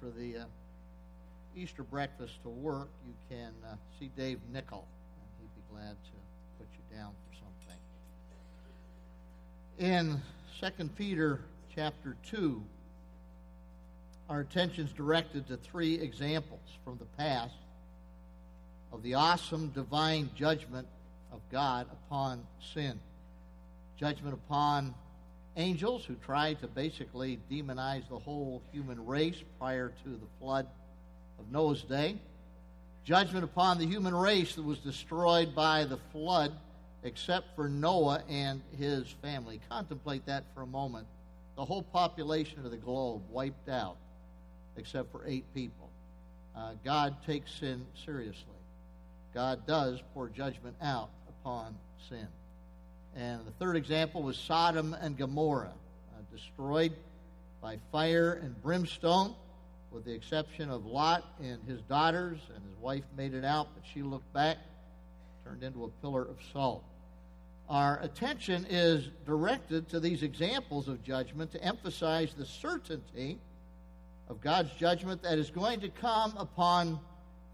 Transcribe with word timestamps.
for 0.00 0.10
the 0.18 0.38
uh, 0.38 0.44
Easter 1.54 1.82
breakfast 1.82 2.42
to 2.42 2.48
work, 2.48 2.88
you 3.06 3.12
can 3.28 3.52
uh, 3.64 3.74
see 3.98 4.10
Dave 4.16 4.38
Nickel, 4.52 4.86
and 5.18 5.28
he'd 5.38 5.54
be 5.54 5.62
glad 5.72 5.96
to 6.04 6.12
put 6.58 6.68
you 6.72 6.96
down 6.96 7.12
for 7.12 7.36
something. 7.36 7.78
In 9.78 10.22
2 10.78 10.88
Peter 10.96 11.40
chapter 11.74 12.16
2, 12.30 12.62
our 14.30 14.40
attention 14.40 14.86
is 14.86 14.92
directed 14.92 15.48
to 15.48 15.56
three 15.56 15.94
examples 15.94 16.60
from 16.84 16.96
the 16.98 17.04
past 17.16 17.54
of 18.92 19.02
the 19.02 19.14
awesome 19.14 19.68
divine 19.70 20.30
judgment 20.34 20.86
of 21.32 21.40
God 21.50 21.86
upon 21.92 22.46
sin. 22.74 22.98
Judgment 23.98 24.34
upon 24.34 24.94
angels 25.56 26.04
who 26.04 26.14
tried 26.14 26.60
to 26.60 26.66
basically 26.68 27.38
demonize 27.50 28.08
the 28.08 28.18
whole 28.18 28.62
human 28.72 29.04
race 29.06 29.42
prior 29.58 29.92
to 30.04 30.10
the 30.10 30.26
flood 30.38 30.66
of 31.38 31.50
Noah's 31.50 31.82
day. 31.82 32.16
Judgment 33.04 33.44
upon 33.44 33.78
the 33.78 33.86
human 33.86 34.14
race 34.14 34.54
that 34.54 34.62
was 34.62 34.78
destroyed 34.78 35.54
by 35.54 35.84
the 35.84 35.98
flood, 36.12 36.52
except 37.02 37.56
for 37.56 37.68
Noah 37.68 38.22
and 38.28 38.60
his 38.78 39.06
family. 39.22 39.60
Contemplate 39.68 40.26
that 40.26 40.44
for 40.54 40.62
a 40.62 40.66
moment. 40.66 41.06
The 41.56 41.64
whole 41.64 41.82
population 41.82 42.64
of 42.64 42.70
the 42.70 42.76
globe 42.76 43.22
wiped 43.30 43.68
out, 43.68 43.96
except 44.76 45.10
for 45.10 45.26
eight 45.26 45.44
people. 45.54 45.90
Uh, 46.54 46.72
God 46.84 47.16
takes 47.26 47.52
sin 47.52 47.86
seriously. 48.04 48.44
God 49.32 49.66
does 49.66 50.02
pour 50.12 50.28
judgment 50.28 50.76
out 50.82 51.10
upon 51.28 51.74
sin. 52.08 52.26
And 53.16 53.44
the 53.46 53.50
third 53.52 53.76
example 53.76 54.22
was 54.22 54.36
Sodom 54.36 54.94
and 55.00 55.16
Gomorrah, 55.16 55.72
uh, 55.72 56.34
destroyed 56.34 56.92
by 57.60 57.78
fire 57.90 58.40
and 58.42 58.60
brimstone, 58.62 59.34
with 59.90 60.04
the 60.04 60.12
exception 60.12 60.70
of 60.70 60.86
Lot 60.86 61.24
and 61.42 61.58
his 61.66 61.80
daughters, 61.82 62.38
and 62.54 62.64
his 62.64 62.76
wife 62.80 63.04
made 63.16 63.34
it 63.34 63.44
out, 63.44 63.68
but 63.74 63.82
she 63.92 64.02
looked 64.02 64.32
back, 64.32 64.58
turned 65.44 65.62
into 65.62 65.84
a 65.84 65.88
pillar 66.00 66.22
of 66.22 66.36
salt. 66.52 66.84
Our 67.68 68.00
attention 68.02 68.66
is 68.68 69.08
directed 69.26 69.88
to 69.90 70.00
these 70.00 70.22
examples 70.22 70.88
of 70.88 71.02
judgment 71.02 71.52
to 71.52 71.62
emphasize 71.62 72.32
the 72.34 72.46
certainty 72.46 73.38
of 74.28 74.40
God's 74.40 74.72
judgment 74.72 75.22
that 75.22 75.38
is 75.38 75.50
going 75.50 75.80
to 75.80 75.88
come 75.88 76.34
upon 76.36 76.98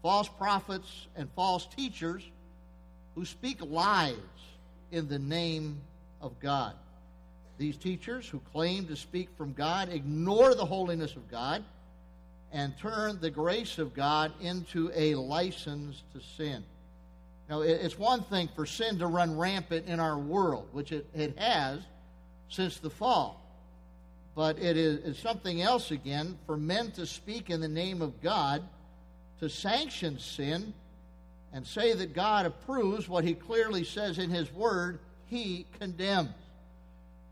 false 0.01 0.27
prophets 0.27 1.07
and 1.15 1.29
false 1.35 1.67
teachers 1.75 2.23
who 3.15 3.25
speak 3.25 3.59
lies 3.61 4.15
in 4.91 5.07
the 5.07 5.19
name 5.19 5.81
of 6.21 6.39
God. 6.39 6.73
These 7.57 7.77
teachers 7.77 8.27
who 8.27 8.39
claim 8.51 8.85
to 8.87 8.95
speak 8.95 9.29
from 9.37 9.53
God 9.53 9.89
ignore 9.89 10.53
the 10.53 10.65
holiness 10.65 11.15
of 11.15 11.29
God 11.29 11.63
and 12.51 12.77
turn 12.77 13.19
the 13.19 13.31
grace 13.31 13.77
of 13.77 13.93
God 13.93 14.31
into 14.41 14.91
a 14.95 15.15
license 15.15 16.03
to 16.13 16.21
sin. 16.21 16.63
Now, 17.49 17.61
it's 17.61 17.97
one 17.97 18.23
thing 18.23 18.49
for 18.55 18.65
sin 18.65 18.99
to 18.99 19.07
run 19.07 19.37
rampant 19.37 19.87
in 19.87 19.99
our 19.99 20.17
world, 20.17 20.67
which 20.71 20.91
it, 20.91 21.07
it 21.15 21.37
has 21.37 21.79
since 22.49 22.77
the 22.77 22.89
fall. 22.89 23.41
But 24.35 24.59
it 24.59 24.77
is 24.77 25.17
something 25.17 25.61
else 25.61 25.91
again 25.91 26.37
for 26.45 26.57
men 26.57 26.91
to 26.91 27.05
speak 27.05 27.49
in 27.49 27.59
the 27.59 27.67
name 27.67 28.01
of 28.01 28.21
God, 28.21 28.63
to 29.39 29.49
sanction 29.49 30.19
sin, 30.19 30.73
and 31.53 31.65
say 31.65 31.93
that 31.93 32.13
God 32.13 32.45
approves 32.45 33.07
what 33.07 33.23
he 33.23 33.33
clearly 33.33 33.83
says 33.83 34.19
in 34.19 34.29
his 34.29 34.51
word, 34.53 34.99
he 35.27 35.65
condemns. 35.79 36.29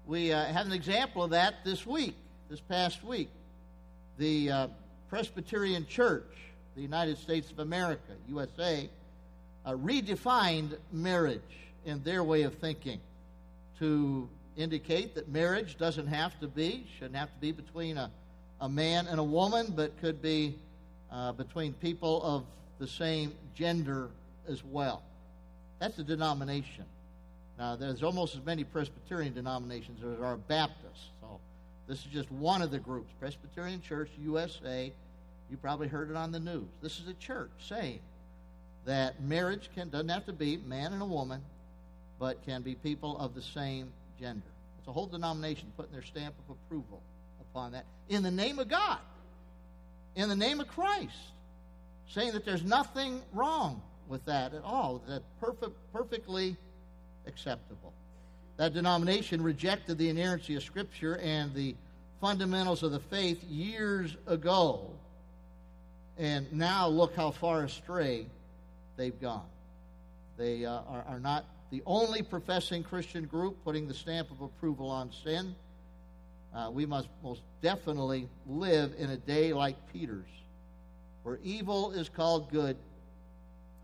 We 0.08 0.32
uh, 0.32 0.46
had 0.46 0.66
an 0.66 0.72
example 0.72 1.24
of 1.24 1.32
that 1.32 1.56
this 1.64 1.86
week, 1.86 2.16
this 2.50 2.60
past 2.60 3.04
week. 3.04 3.30
The 4.18 4.52
uh, 4.52 4.68
Presbyterian 5.10 5.86
Church, 5.88 6.32
the 6.76 6.82
United 6.82 7.18
States 7.18 7.52
of 7.52 7.60
America, 7.60 8.14
USA, 8.30 8.90
uh, 9.66 9.72
redefined 9.72 10.78
marriage 10.92 11.42
in 11.86 12.04
their 12.04 12.24
way 12.24 12.44
of 12.44 12.54
thinking 12.56 13.00
to 13.80 14.30
indicate 14.58 15.16
that 15.16 15.28
marriage 15.30 15.78
doesn't 15.78 16.08
have 16.08 16.40
to 16.40 16.48
be, 16.48 16.86
shouldn't 16.98 17.16
have 17.16 17.34
to 17.34 17.40
be 17.40 17.52
between 17.52 17.98
a, 17.98 18.10
a 18.62 18.70
man 18.70 19.08
and 19.08 19.20
a 19.20 19.24
woman, 19.24 19.74
but 19.76 20.00
could 20.00 20.22
be 20.22 20.56
uh, 21.12 21.32
between 21.34 21.74
people 21.74 22.22
of 22.24 22.44
the 22.80 22.88
same 22.88 23.34
gender 23.54 24.10
as 24.48 24.64
well. 24.64 25.02
That's 25.80 25.98
a 26.00 26.04
denomination. 26.04 26.86
Now, 27.58 27.76
there's 27.76 28.04
almost 28.04 28.36
as 28.36 28.46
many 28.46 28.64
Presbyterian 28.64 29.34
denominations 29.34 30.04
as 30.04 30.18
there 30.18 30.26
are 30.26 30.38
Baptists. 30.38 31.10
So, 31.22 31.40
this 31.88 32.00
is 32.00 32.06
just 32.06 32.32
one 32.32 32.62
of 32.62 32.72
the 32.72 32.80
groups. 32.80 33.12
Presbyterian 33.20 33.82
Church 33.82 34.10
USA. 34.20 34.92
You 35.50 35.58
probably 35.58 35.88
heard 35.88 36.10
it 36.10 36.16
on 36.16 36.32
the 36.32 36.40
news. 36.40 36.68
This 36.82 37.00
is 37.00 37.08
a 37.08 37.14
church 37.14 37.52
saying 37.60 38.00
that 38.86 39.22
marriage 39.22 39.70
can, 39.76 39.90
doesn't 39.90 40.10
have 40.10 40.26
to 40.26 40.34
be 40.34 40.58
man 40.58 40.92
and 40.92 41.02
a 41.02 41.06
woman, 41.06 41.42
but 42.20 42.44
can 42.46 42.62
be 42.62 42.76
people 42.76 43.18
of 43.20 43.36
the 43.36 43.42
same 43.42 43.92
gender. 44.20 44.48
It's 44.80 44.88
a 44.88 44.92
whole 44.92 45.06
denomination 45.06 45.72
putting 45.78 45.92
their 45.92 46.04
stamp 46.04 46.34
of 46.48 46.56
approval 46.56 47.02
upon 47.40 47.74
that 47.74 47.86
in 48.10 48.24
the 48.24 48.32
name 48.32 48.58
of 48.60 48.68
God, 48.68 49.00
in 50.16 50.30
the 50.30 50.36
name 50.36 50.60
of 50.60 50.68
Christ 50.68 51.16
saying 52.10 52.34
that 52.34 52.46
there's 52.46 52.64
nothing 52.64 53.22
wrong 53.34 53.82
with 54.08 54.24
that 54.26 54.54
at 54.54 54.64
all, 54.64 55.02
that 55.08 55.24
perfect, 55.40 55.76
perfectly 55.92 56.56
acceptable. 57.28 57.94
That 58.58 58.74
denomination 58.74 59.42
rejected 59.42 59.98
the 59.98 60.10
inerrancy 60.10 60.56
of 60.56 60.64
Scripture 60.64 61.18
and 61.18 61.54
the 61.54 61.76
fundamentals 62.22 62.84
of 62.84 62.92
the 62.92 63.00
faith 63.00 63.44
years 63.44 64.16
ago, 64.28 64.92
and 66.18 66.52
now 66.54 66.88
look 66.88 67.16
how 67.16 67.32
far 67.32 67.64
astray 67.64 68.28
they've 68.96 69.20
gone. 69.20 69.48
They 70.38 70.66
uh, 70.66 70.72
are, 70.88 71.06
are 71.08 71.20
not 71.20 71.46
the 71.72 71.82
only 71.86 72.22
professing 72.22 72.84
Christian 72.84 73.26
group 73.26 73.58
putting 73.66 73.88
the 73.88 73.94
stamp 73.94 74.32
of 74.32 74.42
approval 74.42 74.90
on 74.90 75.12
sin. 75.24 75.56
Uh, 76.56 76.70
we 76.72 76.86
must 76.86 77.10
most 77.22 77.42
definitely 77.62 78.30
live 78.48 78.94
in 78.98 79.10
a 79.10 79.18
day 79.18 79.52
like 79.52 79.76
Peter's 79.92 80.30
where 81.26 81.40
evil 81.44 81.92
is 81.92 82.08
called 82.08 82.52
good 82.52 82.78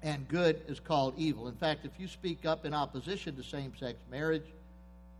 and 0.04 0.28
good 0.28 0.62
is 0.68 0.80
called 0.80 1.16
evil. 1.18 1.48
In 1.48 1.56
fact, 1.56 1.86
if 1.86 1.92
you 1.98 2.08
speak 2.08 2.46
up 2.46 2.66
in 2.66 2.74
opposition 2.74 3.36
to 3.36 3.44
same 3.44 3.74
sex 3.80 3.98
marriage, 4.12 4.46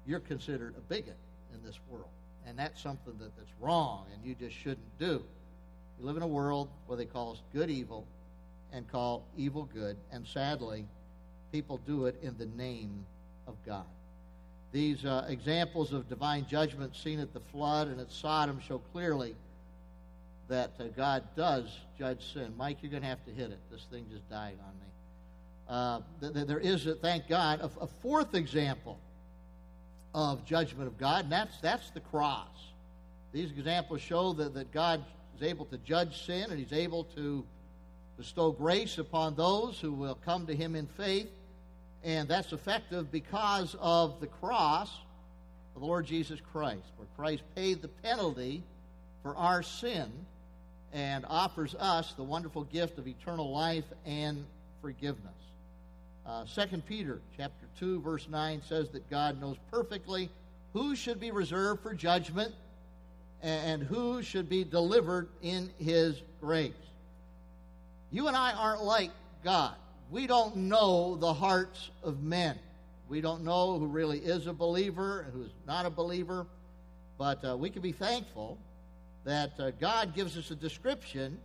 you're 0.06 0.20
considered 0.20 0.76
a 0.78 0.82
bigot 0.82 1.18
in 1.52 1.64
this 1.66 1.80
world. 1.90 2.10
And 2.46 2.58
that's 2.58 2.80
something 2.80 3.14
that, 3.18 3.36
that's 3.36 3.50
wrong 3.60 4.06
and 4.14 4.24
you 4.24 4.36
just 4.36 4.56
shouldn't 4.56 5.00
do. 5.00 5.24
You 6.00 6.06
live 6.06 6.16
in 6.16 6.22
a 6.22 6.28
world 6.28 6.70
where 6.86 6.96
they 6.96 7.06
call 7.06 7.40
good 7.54 7.72
evil 7.72 8.06
and 8.72 8.88
call 8.92 9.24
evil 9.36 9.68
good, 9.74 9.98
and 10.12 10.26
sadly, 10.26 10.86
people 11.52 11.80
do 11.88 12.06
it 12.06 12.16
in 12.22 12.38
the 12.38 12.46
name 12.46 13.04
of 13.48 13.56
God. 13.66 13.86
These 14.72 15.06
uh, 15.06 15.26
examples 15.28 15.92
of 15.92 16.08
divine 16.08 16.46
judgment 16.48 16.96
seen 16.96 17.20
at 17.20 17.34
the 17.34 17.42
flood 17.52 17.88
and 17.88 18.00
at 18.00 18.12
Sodom 18.12 18.60
show 18.60 18.78
clearly 18.94 19.36
that 20.52 20.72
uh, 20.80 20.84
God 20.96 21.24
does 21.36 21.66
judge 21.98 22.34
sin. 22.34 22.54
Mike, 22.58 22.78
you're 22.82 22.92
going 22.92 23.04
to 23.04 23.08
have 23.08 23.24
to 23.26 23.32
hit 23.32 23.52
it. 23.52 23.60
This 23.72 23.86
thing 23.90 24.06
just 24.12 24.30
died 24.30 24.58
on 24.68 24.74
me. 24.80 24.86
Uh, 25.68 26.02
th- 26.20 26.34
th- 26.34 26.46
there 26.48 26.60
is, 26.60 26.86
uh, 26.86 26.96
thank 27.02 27.30
God, 27.30 27.62
a, 27.62 27.72
a, 27.80 27.88
fourth 28.02 28.36
example 28.36 29.00
of 30.14 30.46
judgment 30.46 30.88
of 30.88 30.98
God, 30.98 31.24
and 31.24 31.32
that's, 31.32 31.58
that's 31.62 31.90
the 31.92 32.02
cross. 32.02 32.50
These 33.32 33.52
examples 33.52 34.02
show 34.02 34.34
that, 34.34 34.54
that 34.54 34.74
God 34.74 35.06
is 35.38 35.42
able 35.42 35.64
to 35.68 35.78
judge 35.78 36.26
sin 36.26 36.48
and 36.50 36.60
He's 36.60 36.74
able 36.74 37.06
to 37.16 37.46
bestow 38.18 38.52
grace 38.52 38.98
upon 38.98 39.36
those 39.36 39.80
who 39.80 39.94
will 39.94 40.20
come 40.26 40.46
to 40.48 40.56
Him 40.56 40.76
in 40.76 40.86
faith, 40.86 41.30
and 42.04 42.28
that's 42.28 42.52
effective 42.52 43.10
because 43.10 43.74
of 43.80 44.20
the 44.20 44.28
cross 44.28 44.92
of 45.76 45.82
the 45.82 45.88
Lord 45.88 46.06
Jesus 46.06 46.42
Christ, 46.52 46.84
where 46.98 47.08
Christ 47.16 47.44
paid 47.56 47.82
the 47.82 47.88
penalty 47.88 48.64
for 49.24 49.34
our 49.38 49.64
sin 49.64 50.12
and 50.94 51.26
offers 51.30 51.76
us 51.76 52.14
the 52.14 52.24
wonderful 52.24 52.64
gift 52.66 52.98
of 52.98 53.08
eternal 53.08 53.52
life 53.52 53.86
and 54.06 54.46
forgiveness. 54.82 55.34
Uh, 56.26 56.46
2 56.46 56.78
Peter 56.88 57.20
chapter 57.36 57.66
2 57.80 58.02
verse 58.02 58.28
9 58.30 58.62
says 58.68 58.90
that 58.90 59.10
God 59.10 59.40
knows 59.42 59.58
perfectly 59.72 60.30
who 60.74 60.96
should 60.96 61.20
be 61.20 61.32
reserved 61.32 61.82
for 61.82 61.94
judgment 61.94 62.54
and 63.42 63.82
who 63.82 64.22
should 64.22 64.48
be 64.48 64.64
delivered 64.64 65.30
in 65.42 65.70
his 65.80 66.22
grace. 66.40 66.74
You 68.12 68.28
and 68.28 68.38
I 68.38 68.54
aren't 68.54 68.84
like 68.84 69.12
God. 69.44 69.76
We 70.12 70.28
don't 70.28 70.56
know 70.56 71.16
the 71.16 71.34
hearts 71.34 71.90
of 72.04 72.22
men. 72.22 72.60
We 73.10 73.22
don't 73.22 73.44
know 73.44 73.80
who 73.80 73.88
really 73.88 74.20
is 74.20 74.48
a 74.48 74.54
believer 74.54 75.22
and 75.22 75.34
who's 75.34 75.52
not 75.66 75.86
a 75.86 75.90
believer, 75.90 76.46
but 77.18 77.44
uh, 77.44 77.58
we 77.58 77.70
can 77.70 77.82
be 77.82 77.92
thankful 77.92 78.58
that 79.24 79.60
uh, 79.60 79.72
God 79.80 80.16
gives 80.16 80.38
us 80.38 80.52
a 80.52 80.56
description 80.56 81.38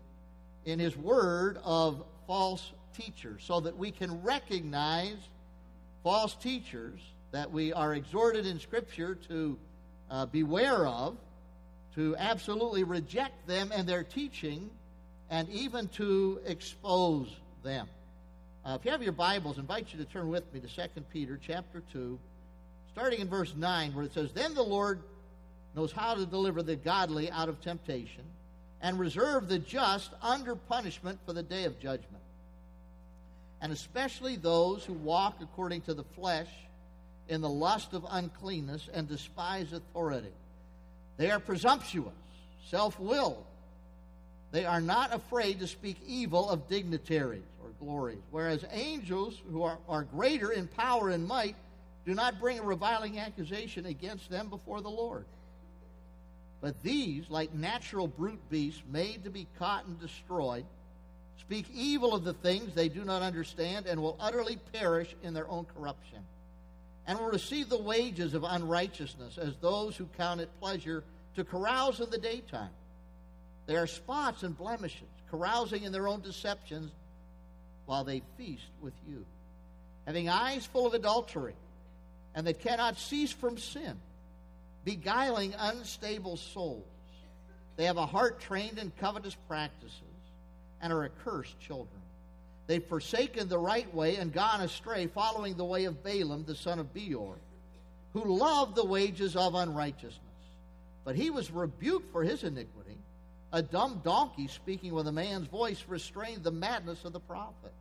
in 0.64 0.78
His 0.78 0.96
Word 0.96 1.58
of 1.64 2.05
false 2.26 2.73
teachers 2.96 3.43
so 3.44 3.61
that 3.61 3.76
we 3.76 3.90
can 3.90 4.23
recognize 4.23 5.17
false 6.02 6.34
teachers 6.34 7.00
that 7.32 7.50
we 7.50 7.73
are 7.73 7.94
exhorted 7.94 8.46
in 8.46 8.58
Scripture 8.58 9.14
to 9.28 9.58
uh, 10.11 10.26
beware 10.26 10.87
of, 10.87 11.17
to 11.94 12.17
absolutely 12.19 12.84
reject 12.84 13.46
them 13.46 13.70
and 13.75 13.88
their 13.88 14.05
teaching, 14.05 14.70
and 15.31 15.49
even 15.49 15.88
to 15.88 16.40
expose 16.46 17.29
them. 17.62 17.88
Uh, 18.64 18.76
if 18.79 18.84
you 18.84 18.90
have 18.90 19.02
your 19.02 19.12
Bibles, 19.12 19.58
I 19.58 19.61
invite 19.61 19.93
you 19.93 19.99
to 19.99 20.05
turn 20.05 20.29
with 20.29 20.52
me 20.52 20.61
to 20.61 20.67
2 20.67 21.00
Peter 21.12 21.38
chapter 21.44 21.82
2, 21.93 22.19
starting 22.93 23.20
in 23.20 23.29
verse 23.29 23.55
9, 23.56 23.94
where 23.94 24.05
it 24.05 24.12
says, 24.12 24.32
Then 24.32 24.55
the 24.55 24.62
Lord 24.62 25.00
knows 25.76 25.93
how 25.93 26.14
to 26.14 26.25
deliver 26.25 26.62
the 26.62 26.75
godly 26.75 27.31
out 27.31 27.50
of 27.50 27.61
temptation 27.61 28.25
and 28.81 28.99
reserve 28.99 29.46
the 29.46 29.58
just 29.58 30.11
under 30.23 30.56
punishment 30.56 31.19
for 31.26 31.34
the 31.34 31.43
day 31.43 31.64
of 31.64 31.78
judgment. 31.78 32.23
And 33.61 33.73
especially 33.73 34.37
those 34.37 34.84
who 34.84 34.94
walk 34.94 35.37
according 35.40 35.82
to 35.82 35.94
the 35.94 36.05
flesh 36.05 36.49
in 37.28 37.40
the 37.40 37.49
lust 37.49 37.93
of 37.93 38.06
uncleanness 38.08 38.88
and 38.93 39.08
despise 39.08 39.73
authority. 39.73 40.32
They 41.19 41.31
are 41.31 41.40
presumptuous, 41.40 42.12
self 42.69 42.99
willed. 42.99 43.44
They 44.52 44.64
are 44.64 44.81
not 44.81 45.12
afraid 45.12 45.61
to 45.61 45.67
speak 45.67 45.96
evil 46.06 46.49
of 46.49 46.69
dignitaries 46.69 47.43
or 47.62 47.70
glories, 47.81 48.22
whereas 48.31 48.64
angels 48.70 49.43
who 49.50 49.62
are, 49.62 49.79
are 49.88 50.05
greater 50.05 50.52
in 50.52 50.69
power 50.69 51.11
and 51.11 51.26
might 51.26 51.56
do 52.06 52.14
not 52.14 52.38
bring 52.38 52.61
a 52.61 52.62
reviling 52.62 53.19
accusation 53.19 53.87
against 53.87 54.31
them 54.31 54.49
before 54.49 54.81
the 54.81 54.88
Lord. 54.88 55.25
But 56.61 56.82
these, 56.82 57.29
like 57.29 57.55
natural 57.55 58.08
brute 58.08 58.49
beasts 58.50 58.82
made 58.91 59.25
to 59.25 59.31
be 59.31 59.47
caught 59.58 59.87
and 59.87 60.00
destroyed, 60.00 60.64
speak 61.38 61.67
evil 61.73 62.14
of 62.14 62.25
the 62.25 62.32
things 62.32 62.75
they 62.75 62.88
do 62.88 63.05
not 63.05 63.23
understand 63.23 63.87
and 63.87 64.00
will 64.00 64.17
utterly 64.19 64.56
perish 64.73 65.14
in 65.23 65.35
their 65.35 65.49
own 65.49 65.67
corruption, 65.76 66.19
and 67.06 67.19
will 67.19 67.31
receive 67.31 67.69
the 67.69 67.81
wages 67.81 68.35
of 68.35 68.44
unrighteousness 68.44 69.38
as 69.38 69.55
those 69.61 69.97
who 69.97 70.06
count 70.17 70.41
it 70.41 70.50
pleasure 70.61 71.05
to 71.37 71.44
carouse 71.44 72.00
in 72.00 72.11
the 72.11 72.19
daytime. 72.19 72.70
They 73.67 73.76
are 73.76 73.87
spots 73.87 74.43
and 74.43 74.56
blemishes, 74.56 75.08
carousing 75.31 75.82
in 75.82 75.93
their 75.93 76.08
own 76.08 76.20
deceptions 76.20 76.91
while 77.85 78.05
they 78.05 78.23
feast 78.37 78.70
with 78.81 78.94
you, 79.06 79.25
having 80.06 80.29
eyes 80.29 80.64
full 80.64 80.87
of 80.87 80.94
adultery, 80.94 81.55
and 82.35 82.47
that 82.47 82.61
cannot 82.61 82.99
cease 82.99 83.31
from 83.31 83.58
sin 83.58 84.00
beguiling 84.86 85.52
unstable 85.58 86.36
souls. 86.36 86.86
They 87.76 87.84
have 87.84 87.98
a 87.98 88.06
heart 88.06 88.40
trained 88.40 88.78
in 88.78 88.92
covetous 88.98 89.36
practices 89.48 90.00
and 90.80 90.92
are 90.92 91.04
accursed 91.04 91.58
children. 91.60 92.00
They've 92.68 92.84
forsaken 92.84 93.48
the 93.48 93.58
right 93.58 93.92
way 93.92 94.16
and 94.16 94.32
gone 94.32 94.60
astray, 94.60 95.08
following 95.08 95.56
the 95.56 95.64
way 95.64 95.84
of 95.84 96.02
Balaam, 96.02 96.44
the 96.46 96.54
son 96.54 96.78
of 96.78 96.94
Beor, 96.94 97.34
who 98.12 98.38
loved 98.38 98.76
the 98.76 98.84
wages 98.84 99.36
of 99.36 99.56
unrighteousness. 99.56 100.20
But 101.04 101.16
he 101.16 101.30
was 101.30 101.50
rebuked 101.50 102.12
for 102.12 102.22
his 102.22 102.44
iniquity. 102.44 102.96
A 103.52 103.62
dumb 103.62 104.00
donkey 104.04 104.46
speaking 104.46 104.94
with 104.94 105.08
a 105.08 105.12
man's 105.12 105.48
voice 105.48 105.84
restrained 105.88 106.44
the 106.44 106.50
madness 106.52 107.04
of 107.04 107.12
the 107.12 107.20
prophet. 107.20 107.72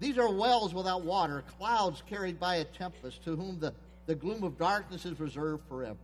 These 0.00 0.18
are 0.18 0.32
wells 0.32 0.74
without 0.74 1.04
water, 1.04 1.44
clouds 1.58 2.02
carried 2.08 2.40
by 2.40 2.56
a 2.56 2.64
tempest, 2.64 3.22
to 3.24 3.36
whom 3.36 3.60
the 3.60 3.72
the 4.06 4.14
gloom 4.14 4.42
of 4.42 4.58
darkness 4.58 5.06
is 5.06 5.18
reserved 5.20 5.62
forever. 5.68 5.98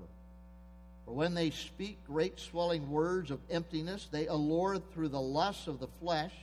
For 1.04 1.12
when 1.14 1.34
they 1.34 1.50
speak 1.50 1.98
great 2.06 2.38
swelling 2.38 2.90
words 2.90 3.30
of 3.30 3.40
emptiness, 3.50 4.08
they 4.10 4.26
allure 4.26 4.78
through 4.78 5.08
the 5.08 5.20
lusts 5.20 5.66
of 5.66 5.80
the 5.80 5.88
flesh, 6.00 6.34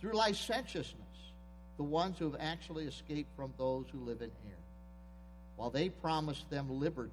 through 0.00 0.14
licentiousness, 0.14 1.00
the 1.76 1.84
ones 1.84 2.18
who 2.18 2.30
have 2.30 2.40
actually 2.40 2.84
escaped 2.84 3.34
from 3.36 3.54
those 3.56 3.86
who 3.92 4.00
live 4.00 4.20
in 4.20 4.30
error. 4.46 4.58
While 5.56 5.70
they 5.70 5.88
promise 5.88 6.44
them 6.50 6.80
liberty, 6.80 7.12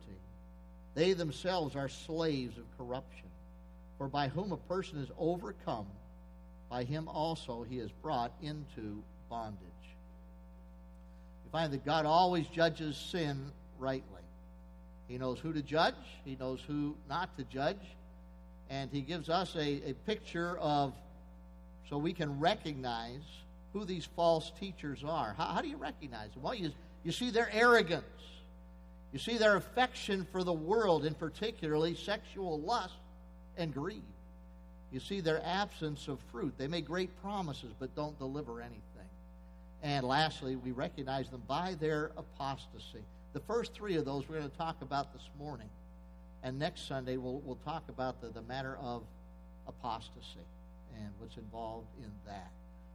they 0.94 1.14
themselves 1.14 1.76
are 1.76 1.88
slaves 1.88 2.58
of 2.58 2.66
corruption. 2.78 3.30
For 3.98 4.08
by 4.08 4.30
whom 4.30 4.52
a 4.52 4.58
person 4.58 4.98
is 4.98 5.12
overcome, 5.20 5.86
by 6.70 6.84
him 6.84 7.08
also 7.08 7.64
he 7.70 7.78
is 7.78 7.92
brought 7.92 8.34
into 8.42 9.04
bondage. 9.30 9.60
You 11.46 11.52
find 11.52 11.72
that 11.72 11.86
God 11.86 12.06
always 12.06 12.48
judges 12.48 12.98
sin 12.98 13.52
rightly. 13.82 14.22
He 15.08 15.18
knows 15.18 15.40
who 15.40 15.52
to 15.52 15.62
judge, 15.62 15.96
He 16.24 16.36
knows 16.36 16.62
who 16.66 16.96
not 17.10 17.36
to 17.38 17.44
judge, 17.44 17.82
and 18.70 18.90
He 18.92 19.02
gives 19.02 19.30
us 19.30 19.54
a, 19.56 19.90
a 19.90 19.94
picture 20.06 20.58
of 20.60 20.94
so 21.90 21.98
we 21.98 22.14
can 22.14 22.40
recognize 22.40 23.24
who 23.74 23.84
these 23.84 24.08
false 24.16 24.52
teachers 24.60 25.04
are. 25.06 25.34
How, 25.38 25.46
how 25.46 25.62
do 25.62 25.68
you 25.68 25.78
recognize 25.78 26.32
them? 26.32 26.44
Well, 26.44 26.56
you, 26.56 26.72
you 27.04 27.12
see 27.12 27.32
their 27.32 27.50
arrogance. 27.52 28.06
You 29.12 29.20
see 29.20 29.38
their 29.38 29.58
affection 29.58 30.26
for 30.32 30.44
the 30.44 30.54
world, 30.54 31.04
and 31.06 31.18
particularly 31.20 31.96
sexual 31.96 32.62
lust 32.62 32.94
and 33.58 33.74
greed. 33.74 34.04
You 34.92 35.00
see 35.00 35.20
their 35.20 35.42
absence 35.46 36.08
of 36.08 36.20
fruit. 36.32 36.54
They 36.58 36.68
make 36.68 36.86
great 36.86 37.10
promises 37.22 37.74
but 37.80 37.96
don't 37.96 38.18
deliver 38.18 38.62
anything. 38.62 38.82
And 39.84 40.06
lastly, 40.06 40.56
we 40.56 40.72
recognize 40.72 41.30
them 41.30 41.44
by 41.48 41.76
their 41.80 42.12
apostasy. 42.18 43.04
The 43.34 43.40
first 43.42 43.74
three 43.74 43.96
of 43.96 44.06
those 44.06 44.28
we're 44.28 44.40
going 44.40 44.50
to 44.50 44.58
talk 44.58 44.82
about 44.82 45.14
this 45.14 45.30
morning. 45.40 45.70
And 46.44 46.60
next 46.60 46.88
Sunday, 46.88 47.18
we'll, 47.18 47.42
we'll 47.46 47.60
talk 47.64 47.84
about 47.88 48.22
the, 48.22 48.28
the 48.28 48.42
matter 48.42 48.78
of 48.82 49.04
apostasy 49.68 50.46
and 50.98 51.10
what's 51.20 51.38
involved 51.38 51.88
in 52.00 52.12
that. 52.26 52.52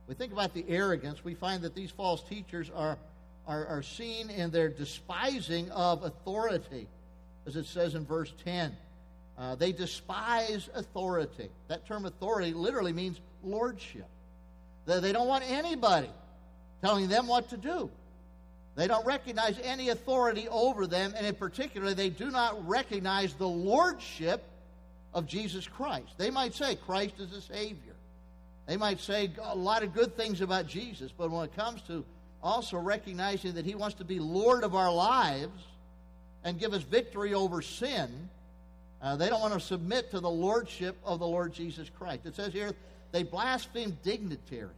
We 0.07 0.15
think 0.15 0.33
about 0.33 0.53
the 0.53 0.65
arrogance, 0.69 1.25
we 1.25 1.35
find 1.35 1.63
that 1.63 1.75
these 1.75 1.91
false 1.91 2.23
teachers 2.23 2.71
are, 2.75 2.99
are, 3.47 3.67
are 3.67 3.83
seen 3.83 4.31
in 4.31 4.51
their 4.51 4.69
despising 4.69 5.71
of 5.71 6.05
authority, 6.05 6.87
as 7.47 7.57
it 7.57 7.67
says 7.67 7.95
in 7.95 8.05
verse 8.05 8.33
10. 8.45 8.77
Uh, 9.39 9.55
they 9.55 9.73
despise 9.73 10.69
authority. 10.75 11.49
That 11.69 11.87
term 11.87 12.05
authority 12.05 12.53
literally 12.53 12.93
means 12.93 13.21
lordship. 13.43 14.09
They, 14.87 15.01
they 15.01 15.13
don't 15.13 15.29
want 15.29 15.45
anybody 15.51 16.11
telling 16.83 17.09
them 17.09 17.27
what 17.27 17.49
to 17.51 17.57
do. 17.57 17.91
They 18.77 18.87
don't 18.87 19.07
recognize 19.07 19.59
any 19.65 19.89
authority 19.89 20.49
over 20.49 20.87
them, 20.87 21.15
and 21.17 21.27
in 21.27 21.35
particular, 21.35 21.95
they 21.95 22.11
do 22.11 22.31
not 22.31 22.69
recognize 22.69 23.33
the 23.33 23.49
lordship 23.49 24.45
of 25.15 25.27
Jesus 25.27 25.67
Christ. 25.67 26.13
They 26.19 26.31
might 26.31 26.55
say 26.55 26.77
Christ 26.77 27.15
is 27.19 27.33
a 27.33 27.41
Savior. 27.41 27.95
They 28.67 28.77
might 28.77 29.01
say 29.01 29.31
a 29.43 29.57
lot 29.57 29.83
of 29.83 29.95
good 29.95 30.15
things 30.15 30.43
about 30.43 30.67
Jesus, 30.67 31.11
but 31.17 31.31
when 31.31 31.47
it 31.47 31.57
comes 31.57 31.81
to 31.83 32.05
also 32.43 32.77
recognizing 32.77 33.55
that 33.55 33.65
He 33.65 33.75
wants 33.75 33.97
to 33.97 34.05
be 34.05 34.19
Lord 34.19 34.63
of 34.63 34.75
our 34.75 34.93
lives 34.93 35.63
and 36.45 36.61
give 36.61 36.75
us 36.75 36.83
victory 36.83 37.33
over 37.33 37.63
sin, 37.63 38.29
uh, 39.01 39.17
they 39.17 39.31
don't 39.31 39.41
want 39.41 39.55
to 39.55 39.61
submit 39.61 40.11
to 40.11 40.21
the 40.21 40.29
lordship 40.29 40.97
of 41.03 41.19
the 41.19 41.27
Lord 41.27 41.55
Jesus 41.55 41.91
Christ. 41.99 42.27
It 42.27 42.35
says 42.35 42.53
here 42.53 42.73
they 43.11 43.23
blaspheme 43.23 43.97
dignitaries 44.03 44.75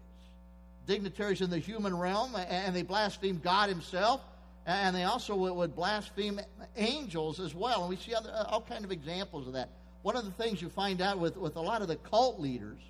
dignitaries 0.89 1.41
in 1.41 1.51
the 1.51 1.59
human 1.59 1.97
realm, 1.97 2.35
and 2.35 2.75
they 2.75 2.83
blaspheme 2.83 3.39
God 3.39 3.69
Himself, 3.69 4.21
and 4.67 4.97
they 4.97 5.05
also 5.05 5.37
would 5.37 5.77
blaspheme 5.77 6.41
angels 6.77 7.39
as 7.39 7.55
well. 7.55 7.83
And 7.83 7.91
we 7.91 7.97
see 7.97 8.15
other, 8.15 8.31
uh, 8.35 8.45
all 8.49 8.63
kinds 8.63 8.85
of 8.85 8.91
examples 8.91 9.47
of 9.47 9.53
that. 9.53 9.69
One 10.03 10.17
of 10.17 10.25
the 10.25 10.33
things 10.33 10.61
you 10.61 10.69
find 10.69 11.01
out 11.01 11.19
with, 11.19 11.37
with 11.37 11.57
a 11.57 11.61
lot 11.61 11.83
of 11.83 11.89
the 11.89 11.97
cult 11.97 12.41
leaders 12.41 12.81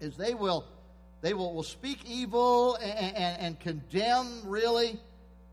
is 0.00 0.16
they 0.16 0.34
will 0.34 0.64
they 1.22 1.34
will, 1.34 1.52
will 1.54 1.62
speak 1.62 1.98
evil 2.06 2.76
and, 2.76 3.16
and, 3.16 3.40
and 3.40 3.60
condemn 3.60 4.42
really 4.46 4.98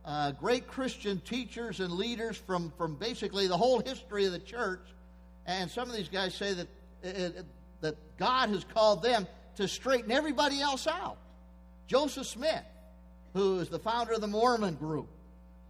uh, 0.05 0.31
great 0.31 0.67
Christian 0.67 1.19
teachers 1.19 1.81
and 1.81 1.91
leaders 1.91 2.37
from, 2.37 2.71
from 2.77 2.95
basically 2.95 3.47
the 3.47 3.57
whole 3.57 3.81
history 3.81 4.25
of 4.25 4.31
the 4.31 4.39
church. 4.39 4.79
And 5.45 5.69
some 5.69 5.89
of 5.89 5.95
these 5.95 6.07
guys 6.07 6.33
say 6.33 6.53
that, 6.53 6.67
it, 7.03 7.45
that 7.81 7.95
God 8.17 8.49
has 8.49 8.63
called 8.73 9.03
them 9.03 9.27
to 9.57 9.67
straighten 9.67 10.11
everybody 10.11 10.61
else 10.61 10.87
out. 10.87 11.17
Joseph 11.87 12.27
Smith, 12.27 12.63
who 13.33 13.59
is 13.59 13.69
the 13.69 13.79
founder 13.79 14.13
of 14.13 14.21
the 14.21 14.27
Mormon 14.27 14.75
group, 14.75 15.07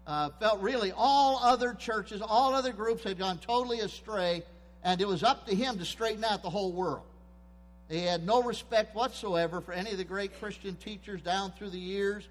uh, 0.07 0.29
felt 0.39 0.61
really 0.61 0.91
all 0.95 1.37
other 1.43 1.73
churches, 1.73 2.21
all 2.21 2.53
other 2.53 2.73
groups 2.73 3.03
had 3.03 3.17
gone 3.17 3.37
totally 3.37 3.79
astray, 3.81 4.43
and 4.83 4.99
it 4.99 5.07
was 5.07 5.23
up 5.23 5.45
to 5.47 5.55
him 5.55 5.77
to 5.77 5.85
straighten 5.85 6.23
out 6.23 6.41
the 6.41 6.49
whole 6.49 6.71
world. 6.71 7.05
He 7.89 8.03
had 8.03 8.25
no 8.25 8.41
respect 8.41 8.95
whatsoever 8.95 9.61
for 9.61 9.73
any 9.73 9.91
of 9.91 9.97
the 9.97 10.03
great 10.03 10.39
Christian 10.39 10.75
teachers 10.75 11.21
down 11.21 11.51
through 11.51 11.69
the 11.69 11.79
years, 11.79 12.27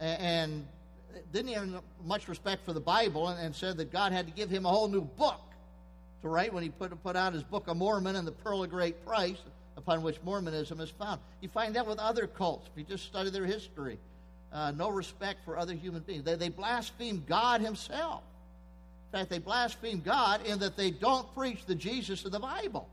and 0.00 0.66
didn't 1.32 1.52
have 1.52 1.82
much 2.04 2.26
respect 2.26 2.64
for 2.64 2.72
the 2.72 2.80
Bible, 2.80 3.28
and, 3.28 3.54
said 3.54 3.76
that 3.76 3.92
God 3.92 4.12
had 4.12 4.26
to 4.26 4.32
give 4.32 4.50
him 4.50 4.66
a 4.66 4.68
whole 4.68 4.88
new 4.88 5.02
book 5.02 5.40
to 6.22 6.28
write 6.28 6.52
when 6.52 6.62
he 6.62 6.68
put, 6.68 6.90
put 7.02 7.16
out 7.16 7.32
his 7.32 7.42
Book 7.42 7.68
of 7.68 7.76
Mormon 7.76 8.16
and 8.16 8.26
the 8.26 8.32
Pearl 8.32 8.62
of 8.62 8.70
Great 8.70 9.04
Price 9.06 9.38
upon 9.76 10.02
which 10.02 10.22
Mormonism 10.22 10.80
is 10.80 10.90
found. 10.90 11.20
You 11.40 11.48
find 11.48 11.74
that 11.76 11.86
with 11.86 11.98
other 11.98 12.26
cults 12.26 12.68
if 12.70 12.78
you 12.78 12.84
just 12.84 13.04
study 13.04 13.30
their 13.30 13.46
history. 13.46 13.98
Uh, 14.52 14.72
no 14.72 14.90
respect 14.90 15.44
for 15.44 15.56
other 15.56 15.74
human 15.74 16.02
beings. 16.02 16.24
They, 16.24 16.34
they 16.34 16.48
blaspheme 16.48 17.24
God 17.28 17.60
Himself. 17.60 18.22
In 19.12 19.18
fact, 19.18 19.30
they 19.30 19.38
blaspheme 19.38 20.00
God 20.00 20.44
in 20.44 20.58
that 20.60 20.76
they 20.76 20.90
don't 20.90 21.32
preach 21.34 21.64
the 21.66 21.74
Jesus 21.74 22.24
of 22.24 22.32
the 22.32 22.40
Bible. 22.40 22.88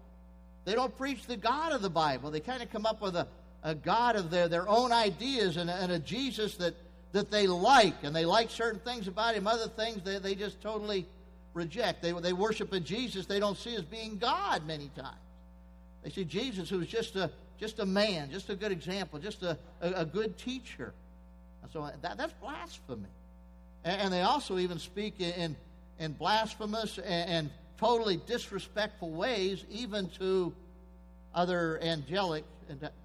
They 0.65 0.75
don't 0.75 0.95
preach 0.97 1.25
the 1.25 1.37
God 1.37 1.71
of 1.71 1.81
the 1.81 1.89
Bible. 1.89 2.29
They 2.29 2.39
kind 2.39 2.61
of 2.61 2.71
come 2.71 2.85
up 2.85 3.01
with 3.01 3.15
a, 3.15 3.27
a 3.63 3.73
God 3.73 4.15
of 4.15 4.29
their, 4.29 4.47
their 4.47 4.67
own 4.67 4.91
ideas 4.91 5.57
and 5.57 5.69
a, 5.69 5.73
and 5.73 5.91
a 5.91 5.99
Jesus 5.99 6.57
that, 6.57 6.75
that 7.11 7.31
they 7.31 7.47
like, 7.47 7.95
and 8.03 8.15
they 8.15 8.25
like 8.25 8.51
certain 8.51 8.79
things 8.79 9.07
about 9.07 9.35
Him, 9.35 9.47
other 9.47 9.67
things 9.67 10.03
they, 10.03 10.19
they 10.19 10.35
just 10.35 10.61
totally 10.61 11.05
reject. 11.53 12.01
They, 12.01 12.11
they 12.11 12.33
worship 12.33 12.71
a 12.73 12.79
Jesus 12.79 13.25
they 13.25 13.39
don't 13.39 13.57
see 13.57 13.75
as 13.75 13.83
being 13.83 14.17
God 14.17 14.65
many 14.67 14.89
times. 14.95 15.17
They 16.07 16.13
see 16.13 16.23
Jesus 16.23 16.69
who's 16.69 16.87
just 16.87 17.17
a, 17.17 17.29
just 17.59 17.79
a 17.79 17.85
man, 17.85 18.31
just 18.31 18.49
a 18.49 18.55
good 18.55 18.71
example, 18.71 19.19
just 19.19 19.43
a, 19.43 19.57
a, 19.81 19.91
a 19.91 20.05
good 20.05 20.37
teacher. 20.37 20.93
And 21.61 21.69
so 21.69 21.89
that, 22.01 22.15
that's 22.15 22.31
blasphemy. 22.41 23.09
And, 23.83 24.01
and, 24.03 24.13
they 24.13 24.21
also 24.21 24.57
even 24.57 24.79
speak 24.79 25.19
in, 25.19 25.57
in 25.99 26.13
blasphemous 26.13 26.97
and, 26.97 27.29
and 27.29 27.49
totally 27.77 28.21
disrespectful 28.25 29.09
ways, 29.09 29.65
even 29.69 30.07
to 30.11 30.53
other 31.35 31.77
angelic 31.81 32.45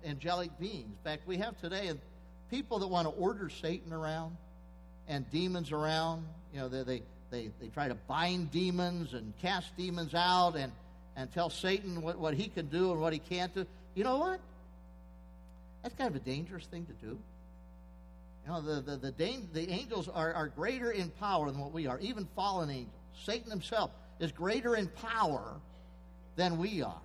angelic 0.07 0.57
beings. 0.61 0.87
In 0.87 0.97
fact, 1.03 1.27
we 1.27 1.39
have 1.39 1.61
today 1.61 1.91
people 2.53 2.79
that 2.79 2.87
want 2.87 3.09
to 3.09 3.15
order 3.15 3.51
Satan 3.51 3.93
around 3.93 4.37
and 5.09 5.29
demons 5.33 5.73
around. 5.73 6.25
You 6.55 6.61
know, 6.61 6.69
they, 6.69 6.85
they, 6.85 7.03
they, 7.33 7.51
they 7.61 7.67
try 7.67 7.89
to 7.89 7.97
bind 8.07 8.53
demons 8.53 9.13
and 9.13 9.37
cast 9.43 9.77
demons 9.77 10.15
out 10.15 10.55
and, 10.55 10.71
and 11.17 11.31
tell 11.33 11.51
Satan 11.51 12.03
what, 12.03 12.19
what 12.19 12.35
he 12.35 12.49
can 12.49 12.67
do 12.67 12.93
and 12.93 13.01
what 13.01 13.13
he 13.13 13.19
can't 13.19 13.55
do. 13.55 13.67
You 13.95 14.05
know 14.05 14.19
what? 14.19 14.41
That's 15.83 15.95
kind 15.95 16.09
of 16.09 16.17
a 16.17 16.25
dangerous 16.25 16.67
thing 16.67 16.87
to 16.87 16.93
do. 17.07 17.19
You 18.45 18.53
know, 18.53 18.61
the, 18.61 18.81
the, 18.81 18.97
the, 18.97 19.41
the 19.53 19.71
angels 19.71 20.09
are, 20.09 20.33
are 20.33 20.49
greater 20.49 20.91
in 20.91 21.11
power 21.11 21.51
than 21.51 21.61
what 21.61 21.73
we 21.73 21.87
are, 21.87 21.99
even 22.01 22.27
fallen 22.35 22.71
angels. 22.71 22.95
Satan 23.25 23.51
himself 23.51 23.91
is 24.19 24.33
greater 24.33 24.75
in 24.75 24.89
power 24.89 25.55
than 26.37 26.59
we 26.59 26.83
are. 26.83 27.01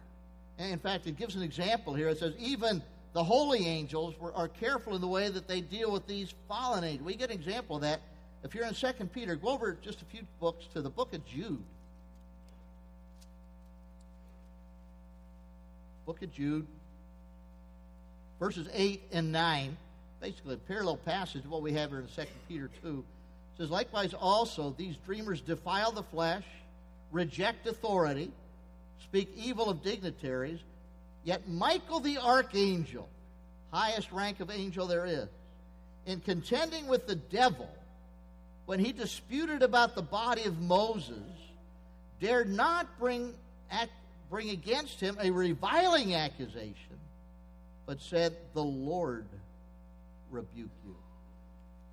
And 0.58 0.72
in 0.72 0.80
fact, 0.80 1.06
it 1.06 1.18
gives 1.18 1.36
an 1.36 1.44
example 1.44 1.94
here. 1.94 2.10
It 2.10 2.20
says, 2.20 2.34
even 2.40 2.82
the 3.14 3.24
holy 3.24 3.68
angels 3.68 4.16
were, 4.20 4.34
are 4.34 4.48
careful 4.48 4.96
in 4.96 5.02
the 5.02 5.08
way 5.08 5.30
that 5.30 5.48
they 5.48 5.62
deal 5.62 5.92
with 5.92 6.08
these 6.08 6.34
fallen 6.48 6.84
angels. 6.84 7.06
We 7.06 7.16
get 7.16 7.30
an 7.30 7.36
example 7.36 7.76
of 7.76 7.82
that. 7.84 8.02
If 8.44 8.56
you're 8.56 8.66
in 8.66 8.74
2 8.74 8.88
Peter, 9.14 9.36
go 9.36 9.50
over 9.50 9.78
just 9.82 10.02
a 10.02 10.06
few 10.06 10.22
books 10.40 10.66
to 10.74 10.82
the 10.82 10.90
book 10.90 11.14
of 11.14 11.26
Jude. 11.26 11.64
Book 16.08 16.24
of 16.24 16.34
Jude, 16.34 16.66
verses 18.40 18.68
8 18.74 19.04
and 19.12 19.32
9. 19.32 19.78
Basically, 20.20 20.56
a 20.56 20.58
parallel 20.58 20.98
passage 20.98 21.46
of 21.46 21.52
what 21.52 21.62
we 21.62 21.74
have 21.74 21.92
here 21.92 22.00
in 22.00 22.08
2 22.08 22.24
Peter 22.48 22.72
2. 22.82 23.04
It 23.54 23.62
says, 23.62 23.70
Likewise, 23.70 24.16
also, 24.16 24.74
these 24.76 24.96
dreamers 25.06 25.42
defile 25.42 25.92
the 25.92 26.02
flesh, 26.02 26.46
reject 27.12 27.68
authority 27.68 28.32
speak 29.08 29.30
evil 29.38 29.70
of 29.70 29.84
dignitaries, 29.84 30.60
yet 31.24 31.48
Michael 31.48 32.00
the 32.00 32.18
archangel, 32.18 33.08
highest 33.72 34.12
rank 34.12 34.40
of 34.40 34.52
angel 34.52 34.88
there 34.88 35.06
is, 35.06 35.28
in 36.06 36.20
contending 36.20 36.88
with 36.88 37.08
the 37.08 37.16
devil, 37.16 37.70
when 38.66 38.80
he 38.80 38.92
disputed 38.92 39.64
about 39.64 39.96
the 39.96 40.02
body 40.02 40.44
of 40.44 40.60
Moses, 40.60 41.18
dared 42.20 42.50
not 42.50 42.88
bring, 43.00 43.34
act, 43.72 43.92
bring 44.30 44.50
against 44.50 45.00
him 45.00 45.18
a 45.22 45.32
reviling 45.32 46.16
accusation, 46.16 47.00
but 47.86 48.02
said, 48.02 48.36
The 48.54 48.64
Lord 48.64 49.26
rebuke 50.30 50.70
you. 50.86 50.96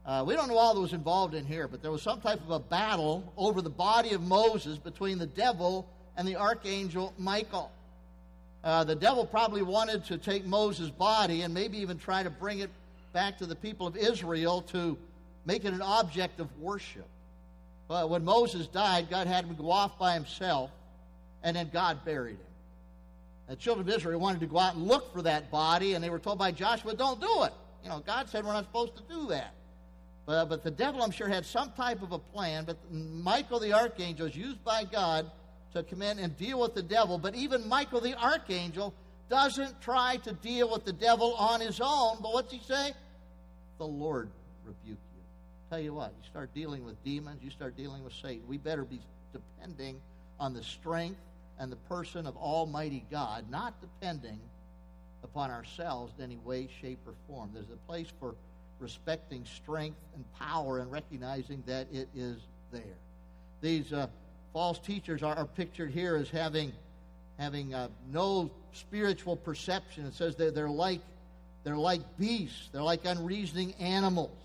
Uh, 0.07 0.23
we 0.26 0.35
don't 0.35 0.49
know 0.49 0.59
all 0.59 0.75
that 0.75 0.81
was 0.81 0.93
involved 0.93 1.35
in 1.35 1.47
here, 1.47 1.67
but 1.67 1.81
there 1.81 1.91
was 1.91 2.03
some 2.03 2.21
type 2.21 2.41
of 2.43 2.50
a 2.50 2.59
battle 2.59 3.33
over 3.37 3.62
the 3.62 3.71
body 3.71 4.12
of 4.12 4.21
Moses 4.21 4.76
between 4.76 5.19
the 5.19 5.26
devil 5.26 5.88
and 6.17 6.29
the 6.29 6.37
archangel 6.37 7.14
Michael. 7.17 7.71
Uh, 8.62 8.85
the 8.85 8.95
devil 8.95 9.25
probably 9.25 9.62
wanted 9.62 10.05
to 10.07 10.19
take 10.19 10.45
Moses' 10.45 10.91
body 10.91 11.43
and 11.43 11.55
maybe 11.55 11.79
even 11.79 11.99
try 11.99 12.23
to 12.23 12.31
bring 12.31 12.59
it 12.59 12.71
back 13.12 13.38
to 13.38 13.47
the 13.47 13.55
people 13.55 13.87
of 13.87 13.97
Israel 13.97 14.62
to 14.62 14.99
make 15.47 15.64
it 15.64 15.73
an 15.73 15.83
object 15.83 16.41
of 16.41 16.49
worship. 16.59 17.07
But 17.88 18.11
when 18.11 18.25
Moses 18.25 18.67
died, 18.67 19.09
God 19.11 19.26
had 19.26 19.45
him 19.45 19.55
go 19.55 19.71
off 19.71 19.99
by 19.99 20.14
himself, 20.14 20.71
and 21.44 21.54
then 21.54 21.70
God 21.72 22.04
buried 22.04 22.36
him. 22.36 22.46
The 23.48 23.56
children 23.56 23.86
of 23.86 23.94
Israel 23.94 24.18
wanted 24.18 24.40
to 24.40 24.46
go 24.46 24.58
out 24.58 24.74
and 24.74 24.88
look 24.88 25.12
for 25.12 25.22
that 25.22 25.50
body, 25.50 25.92
and 25.92 26.02
they 26.02 26.08
were 26.10 26.18
told 26.18 26.38
by 26.38 26.50
Joshua, 26.50 26.94
don't 26.94 27.20
do 27.20 27.44
it. 27.44 27.52
You 27.84 27.90
know, 27.90 28.02
God 28.04 28.30
said 28.30 28.44
we're 28.44 28.54
not 28.54 28.64
supposed 28.64 28.96
to 28.96 29.02
do 29.02 29.26
that. 29.28 29.52
But, 30.24 30.46
but 30.46 30.64
the 30.64 30.70
devil, 30.70 31.02
I'm 31.02 31.10
sure, 31.10 31.28
had 31.28 31.44
some 31.44 31.70
type 31.72 32.02
of 32.02 32.12
a 32.12 32.18
plan, 32.18 32.64
but 32.64 32.78
Michael 32.90 33.60
the 33.60 33.74
archangel 33.74 34.26
is 34.26 34.34
used 34.34 34.64
by 34.64 34.84
God 34.84 35.30
to 35.74 35.82
come 35.82 36.00
in 36.00 36.18
and 36.18 36.34
deal 36.38 36.58
with 36.58 36.74
the 36.74 36.82
devil. 36.82 37.18
But 37.18 37.34
even 37.34 37.68
Michael 37.68 38.00
the 38.00 38.14
archangel 38.14 38.94
doesn't 39.28 39.82
try 39.82 40.16
to 40.24 40.32
deal 40.32 40.70
with 40.70 40.86
the 40.86 40.92
devil 40.94 41.34
on 41.34 41.60
his 41.60 41.78
own. 41.82 42.18
But 42.22 42.32
what's 42.32 42.50
he 42.50 42.60
say? 42.60 42.92
The 43.76 43.86
Lord 43.86 44.30
rebuke 44.64 44.98
you. 45.14 45.20
Tell 45.68 45.80
you 45.80 45.92
what, 45.92 46.14
you 46.18 46.26
start 46.30 46.54
dealing 46.54 46.86
with 46.86 47.02
demons, 47.04 47.42
you 47.42 47.50
start 47.50 47.76
dealing 47.76 48.02
with 48.02 48.14
Satan. 48.14 48.44
We 48.48 48.56
better 48.56 48.84
be 48.84 49.00
depending 49.32 50.00
on 50.40 50.54
the 50.54 50.62
strength 50.62 51.18
and 51.58 51.70
the 51.70 51.76
person 51.76 52.26
of 52.26 52.37
Almighty 52.37 53.04
God, 53.11 53.50
not 53.50 53.80
depending 53.80 54.40
upon 55.23 55.50
ourselves 55.50 56.12
in 56.18 56.25
any 56.25 56.37
way, 56.37 56.68
shape, 56.80 56.99
or 57.06 57.14
form. 57.26 57.50
There's 57.54 57.70
a 57.70 57.87
place 57.87 58.08
for 58.20 58.34
respecting 58.80 59.44
strength 59.44 59.99
and 60.14 60.25
power 60.38 60.78
and 60.78 60.90
recognizing 60.90 61.62
that 61.66 61.87
it 61.92 62.08
is 62.14 62.38
there. 62.73 62.99
These 63.61 63.92
uh, 63.92 64.08
false 64.52 64.78
teachers 64.78 65.23
are, 65.23 65.34
are 65.37 65.46
pictured 65.46 65.90
here 65.90 66.16
as 66.16 66.28
having 66.28 66.73
having 67.38 67.75
uh, 67.75 67.88
no 68.12 68.50
spiritual 68.73 69.37
perception. 69.37 70.06
It 70.06 70.14
says 70.14 70.37
that 70.37 70.54
they're 70.54 70.68
like 70.68 71.00
they're 71.64 71.76
like 71.76 72.02
beasts. 72.18 72.68
They're 72.73 72.82
like 72.82 73.04
unreasoning 73.04 73.75
animals. 73.75 74.37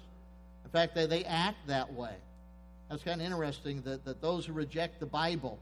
In 0.63 0.71
fact, 0.71 0.95
they, 0.95 1.05
they 1.05 1.25
act 1.25 1.67
that 1.67 1.91
way. 1.93 2.13
That's 2.89 3.03
kind 3.03 3.21
of 3.21 3.25
interesting 3.25 3.81
that, 3.81 4.05
that 4.05 4.21
those 4.21 4.45
who 4.45 4.53
reject 4.53 4.99
the 4.99 5.05
Bible 5.05 5.59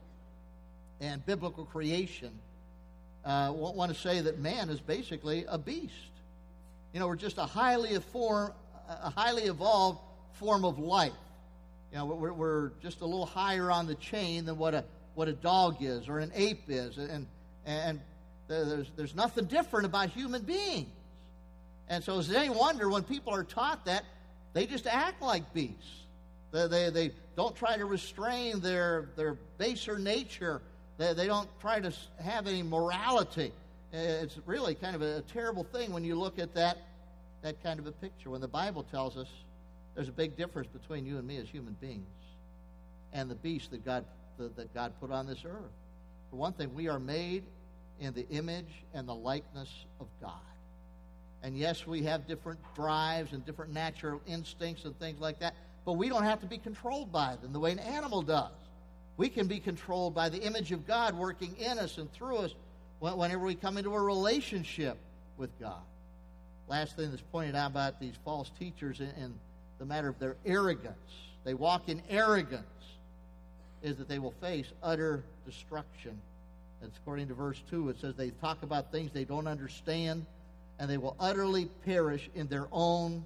and 1.00 1.25
biblical 1.25 1.66
creation 1.66 2.32
uh, 3.25 3.51
want 3.54 3.94
to 3.94 4.00
say 4.00 4.22
that 4.22 4.39
man 4.39 4.70
is 4.70 4.80
basically 4.80 5.46
a 5.50 5.58
beast. 5.58 5.94
You 6.94 7.00
know, 7.00 7.08
we're 7.08 7.16
just 7.16 7.38
a 7.38 7.46
highly, 7.46 7.98
form, 8.00 8.54
a 8.88 9.10
highly 9.10 9.44
evolved 9.44 10.00
form 10.34 10.63
of 10.63 10.80
life. 10.80 11.12
You 11.92 11.98
know, 11.98 12.06
we're, 12.06 12.34
we're 12.34 12.72
just 12.82 13.01
a 13.01 13.06
little 13.06 13.25
higher 13.25 13.70
on 13.70 13.86
the 13.86 13.96
chain 13.96 14.46
than 14.46 14.58
what 14.58 14.74
a 14.74 14.84
what 15.16 15.27
a 15.27 15.34
dog 15.34 15.77
is 15.82 16.08
or 16.08 16.20
an 16.20 16.32
ape 16.36 16.66
is, 16.68 16.98
and 16.98 17.25
and 17.66 18.00
there's 18.48 18.88
there's 18.96 19.16
nothing 19.16 19.46
different 19.46 19.86
about 19.86 20.10
human 20.10 20.44
beings. 20.44 20.89
And 21.89 22.04
so, 22.04 22.20
is 22.20 22.30
it 22.30 22.38
any 22.38 22.50
wonder 22.50 22.89
when 22.89 23.04
people 23.04 23.34
are 23.34 23.44
taught 23.44 23.86
that 23.86 24.04
they 24.54 24.66
just 24.66 24.86
act 24.88 25.22
like 25.22 25.54
beasts? 25.54 26.04
They, 26.51 26.68
they, 26.68 26.89
they 26.89 27.12
don't 27.36 27.56
try 27.56 27.77
to 27.77 27.86
restrain 27.86 28.60
their, 28.60 29.10
their 29.16 29.38
baser 29.58 29.98
nature. 29.98 30.62
They, 30.98 31.13
they 31.13 31.27
don't 31.27 31.50
try 31.60 31.80
to 31.80 31.94
have 32.24 32.48
any 32.48 32.63
morality. 32.63 33.51
It's 33.94 34.38
really 34.46 34.75
kind 34.75 34.96
of 34.96 35.01
a, 35.01 35.18
a 35.18 35.22
terrible 35.22 35.63
thing 35.63 35.94
when 35.94 36.04
you 36.04 36.16
look 36.16 36.39
at 36.39 36.54
that, 36.56 36.77
that 37.42 37.62
kind 37.63 37.80
of 37.80 37.88
a 37.88 37.92
picture. 37.92 38.30
When 38.30 38.42
the 38.42 38.48
Bible 38.48 38.84
tells 38.84 39.18
us 39.18 39.27
there's 39.96 40.10
a 40.10 40.13
big 40.13 40.36
difference 40.36 40.68
between 40.68 41.06
you 41.06 41.18
and 41.18 41.27
me 41.27 41.38
as 41.38 41.48
human 41.48 41.74
beings 41.80 42.06
and 43.13 43.30
the 43.30 43.36
beast 43.36 43.72
that 43.72 43.86
God, 43.86 44.06
that 44.38 44.74
God 44.74 44.94
put 45.00 45.12
on 45.12 45.27
this 45.27 45.44
earth. 45.46 45.72
For 46.30 46.36
one 46.36 46.54
thing, 46.54 46.74
we 46.74 46.89
are 46.89 47.00
made 47.00 47.44
in 48.00 48.13
the 48.13 48.27
image 48.30 48.84
and 48.94 49.08
the 49.08 49.16
likeness 49.16 49.70
of 50.00 50.08
God. 50.22 50.32
And 51.44 51.58
yes, 51.58 51.88
we 51.88 52.04
have 52.04 52.27
different 52.27 52.60
drives 52.75 53.34
and 53.34 53.46
different 53.46 53.74
natural 53.74 54.22
instincts 54.27 54.86
and 54.86 54.98
things 55.00 55.20
like 55.20 55.39
that, 55.39 55.56
but 55.86 55.94
we 55.94 56.10
don't 56.10 56.24
have 56.24 56.42
to 56.42 56.48
be 56.48 56.58
controlled 56.58 57.12
by 57.12 57.38
them 57.42 57.54
the 57.54 57.60
way 57.60 57.72
an 57.72 57.80
animal 57.80 58.22
does. 58.22 58.51
We 59.18 59.30
can 59.30 59.48
be 59.48 59.60
controlled 59.60 60.14
by 60.14 60.30
the 60.30 60.42
image 60.42 60.72
of 60.72 60.86
God 60.86 61.18
working 61.18 61.56
in 61.58 61.80
us 61.80 61.98
and 61.98 62.12
through 62.14 62.38
us 62.38 62.54
whenever 63.00 63.44
we 63.44 63.56
come 63.56 63.78
into 63.78 63.94
a 63.94 64.02
relationship 64.02 64.98
with 65.38 65.50
God. 65.60 65.82
Last 66.68 66.96
thing 66.96 67.10
that's 67.10 67.24
pointed 67.32 67.56
out 67.56 67.72
about 67.72 68.00
these 68.00 68.16
false 68.24 68.52
teachers 68.60 69.00
in, 69.00 69.34
the 69.80 69.86
matter 69.86 70.08
of 70.08 70.20
their 70.20 70.36
arrogance. 70.46 70.96
They 71.44 71.54
walk 71.54 71.88
in 71.90 72.02
arrogance, 72.10 72.64
is 73.82 73.98
that 73.98 74.08
they 74.08 74.20
will 74.20 74.34
face 74.42 74.68
utter 74.84 75.24
destruction. 75.46 76.20
That's 76.82 76.98
according 76.98 77.28
to 77.30 77.34
verse 77.34 77.62
2. 77.70 77.90
It 77.90 78.00
says 78.00 78.16
they 78.16 78.32
talk 78.32 78.64
about 78.64 78.92
things 78.92 79.12
they 79.14 79.24
don't 79.24 79.48
understand, 79.48 80.26
and 80.80 80.90
they 80.90 80.98
will 80.98 81.16
utterly 81.20 81.66
perish 81.86 82.30
in 82.36 82.48
their 82.48 82.68
own 82.72 83.26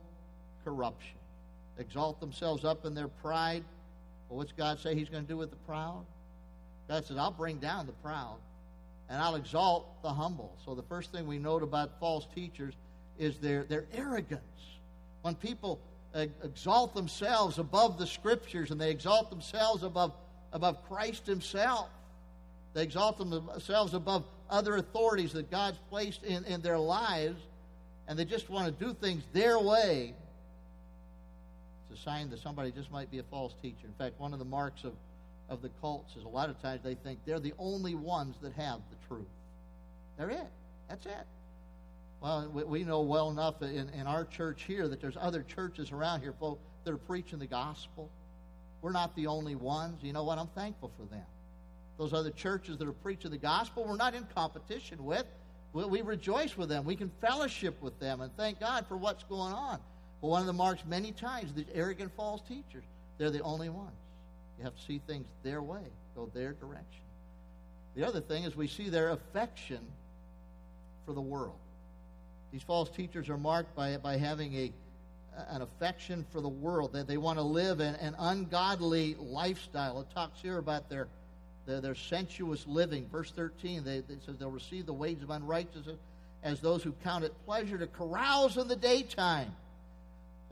corruption. 0.64 1.18
Exalt 1.78 2.20
themselves 2.20 2.64
up 2.64 2.86
in 2.86 2.94
their 2.94 3.08
pride. 3.08 3.64
Well, 4.32 4.38
what's 4.38 4.54
God 4.54 4.80
say 4.80 4.96
He's 4.96 5.10
going 5.10 5.26
to 5.26 5.28
do 5.28 5.36
with 5.36 5.50
the 5.50 5.58
proud? 5.58 6.06
God 6.88 7.06
says, 7.06 7.18
I'll 7.18 7.32
bring 7.32 7.58
down 7.58 7.86
the 7.86 7.92
proud, 7.92 8.38
and 9.10 9.22
I'll 9.22 9.36
exalt 9.36 10.02
the 10.04 10.10
humble. 10.10 10.58
So 10.66 10.74
the 10.74 10.84
first 10.84 11.12
thing 11.12 11.28
we 11.28 11.38
note 11.38 11.64
about 11.64 12.00
false 12.00 12.26
teachers 12.34 12.74
is 13.20 13.40
their, 13.40 13.64
their 13.66 13.88
arrogance. 13.94 14.42
When 15.22 15.36
people 15.36 15.82
exalt 16.16 16.96
themselves 16.96 17.60
above 17.60 18.00
the 18.00 18.08
scriptures 18.08 18.72
and 18.72 18.80
they 18.80 18.90
exalt 18.90 19.30
themselves 19.30 19.84
above, 19.84 20.14
above 20.54 20.82
Christ 20.88 21.26
Himself. 21.26 21.90
They 22.74 22.84
exalt 22.84 23.18
themselves 23.18 23.94
above 23.94 24.24
other 24.50 24.78
authorities 24.78 25.34
that 25.34 25.52
God's 25.52 25.80
placed 25.90 26.24
in, 26.24 26.46
in 26.46 26.62
their 26.62 26.80
lives, 26.80 27.42
and 28.08 28.18
they 28.18 28.24
just 28.24 28.50
want 28.50 28.66
to 28.68 28.86
do 28.86 28.94
things 28.94 29.24
their 29.34 29.60
way. 29.60 30.14
A 31.92 31.98
sign 31.98 32.30
that 32.30 32.40
somebody 32.40 32.72
just 32.72 32.92
might 32.92 33.12
be 33.12 33.20
a 33.20 33.24
false 33.24 33.54
teacher. 33.62 33.86
In 33.86 33.94
fact, 33.94 34.20
one 34.20 34.34
of 34.34 34.40
the 34.40 34.46
marks 34.46 34.84
of, 34.84 34.94
of 35.50 35.62
the 35.62 35.70
cults 35.82 36.16
is 36.16 36.24
a 36.24 36.30
lot 36.30 36.50
of 36.50 36.62
times 36.62 36.82
they 36.84 36.96
think 36.96 37.20
they're 37.26 37.40
the 37.40 37.54
only 37.60 37.96
ones 37.96 38.36
that 38.42 38.54
have 38.54 38.80
the 38.90 39.08
truth. 39.08 39.28
They're 40.18 40.30
it. 40.30 40.48
That's 40.88 41.06
it. 41.06 41.28
Well, 42.22 42.50
we 42.50 42.84
know 42.84 43.02
well 43.02 43.30
enough 43.32 43.62
in, 43.62 43.90
in 43.90 44.08
our 44.08 44.26
church 44.26 44.64
here 44.64 44.88
that 44.88 45.02
there's 45.02 45.18
other 45.20 45.42
churches 45.42 45.92
around 45.92 46.22
here, 46.22 46.34
folks, 46.40 46.62
that 46.84 46.94
are 46.94 46.98
preaching 46.98 47.40
the 47.40 47.48
gospel. 47.48 48.10
We're 48.82 48.92
not 48.92 49.16
the 49.16 49.28
only 49.28 49.56
ones. 49.56 50.02
You 50.02 50.14
know 50.14 50.24
what? 50.24 50.38
I'm 50.38 50.48
thankful 50.48 50.92
for 50.98 51.06
them. 51.14 51.26
Those 51.98 52.14
other 52.14 52.32
churches 52.32 52.78
that 52.78 52.88
are 52.88 52.94
preaching 52.94 53.32
the 53.32 53.38
gospel, 53.38 53.86
we're 53.88 53.96
not 53.96 54.14
in 54.14 54.26
competition 54.36 55.04
with. 55.04 55.26
We, 55.74 55.86
we 55.86 56.02
rejoice 56.02 56.56
with 56.58 56.70
them. 56.70 56.86
We 56.86 56.96
can 56.96 57.12
fellowship 57.22 57.82
with 57.82 58.00
them 58.00 58.22
and 58.22 58.36
thank 58.38 58.60
God 58.60 58.86
for 58.88 58.98
what's 58.98 59.24
going 59.24 59.54
on. 59.54 59.80
But 60.22 60.28
one 60.28 60.42
of 60.42 60.48
the 60.48 60.54
marks 60.54 60.84
many 60.86 61.12
times, 61.12 61.54
these 61.54 61.66
arrogant 61.74 62.12
false 62.16 62.42
teachers, 62.48 62.84
they're 63.18 63.32
the 63.32 63.42
only 63.42 63.70
ones. 63.70 63.92
You 64.58 64.64
have 64.64 64.76
to 64.76 64.82
see 64.82 65.02
things 65.08 65.28
their 65.44 65.62
way, 65.62 65.84
go 66.16 66.30
their 66.34 66.54
direction. 66.54 67.02
The 67.96 68.08
other 68.08 68.22
thing 68.22 68.44
is 68.44 68.56
we 68.56 68.68
see 68.68 68.90
their 68.90 69.10
affection 69.10 69.80
for 71.06 71.14
the 71.14 71.22
world. 71.22 71.56
These 72.52 72.64
false 72.64 72.90
teachers 72.90 73.30
are 73.30 73.38
marked 73.38 73.76
by, 73.76 73.98
by 73.98 74.18
having 74.18 74.54
a, 74.56 74.72
an 75.50 75.62
affection 75.62 76.26
for 76.32 76.42
the 76.42 76.50
world, 76.50 76.94
that 76.94 77.08
they 77.08 77.18
want 77.18 77.40
to 77.40 77.44
live 77.44 77.80
an, 77.80 77.96
an 77.96 78.16
ungodly 78.20 79.16
lifestyle. 79.20 80.02
It 80.02 80.08
talks 80.14 80.42
here 80.42 80.58
about 80.58 80.90
their, 80.90 81.08
their, 81.66 81.82
their 81.82 81.96
sensuous 81.96 82.68
living. 82.68 83.08
Verse 83.12 83.32
13, 83.32 83.84
they, 83.84 83.98
it 83.98 84.24
says 84.26 84.38
they'll 84.38 84.52
receive 84.52 84.86
the 84.86 84.94
wages 84.94 85.24
of 85.24 85.32
unrighteousness 85.32 85.98
as 86.44 86.60
those 86.60 86.84
who 86.84 86.92
count 87.04 87.24
it 87.24 87.34
pleasure 87.46 87.78
to 87.78 87.88
carouse 87.88 88.58
in 88.58 88.68
the 88.68 88.76
daytime, 88.76 89.56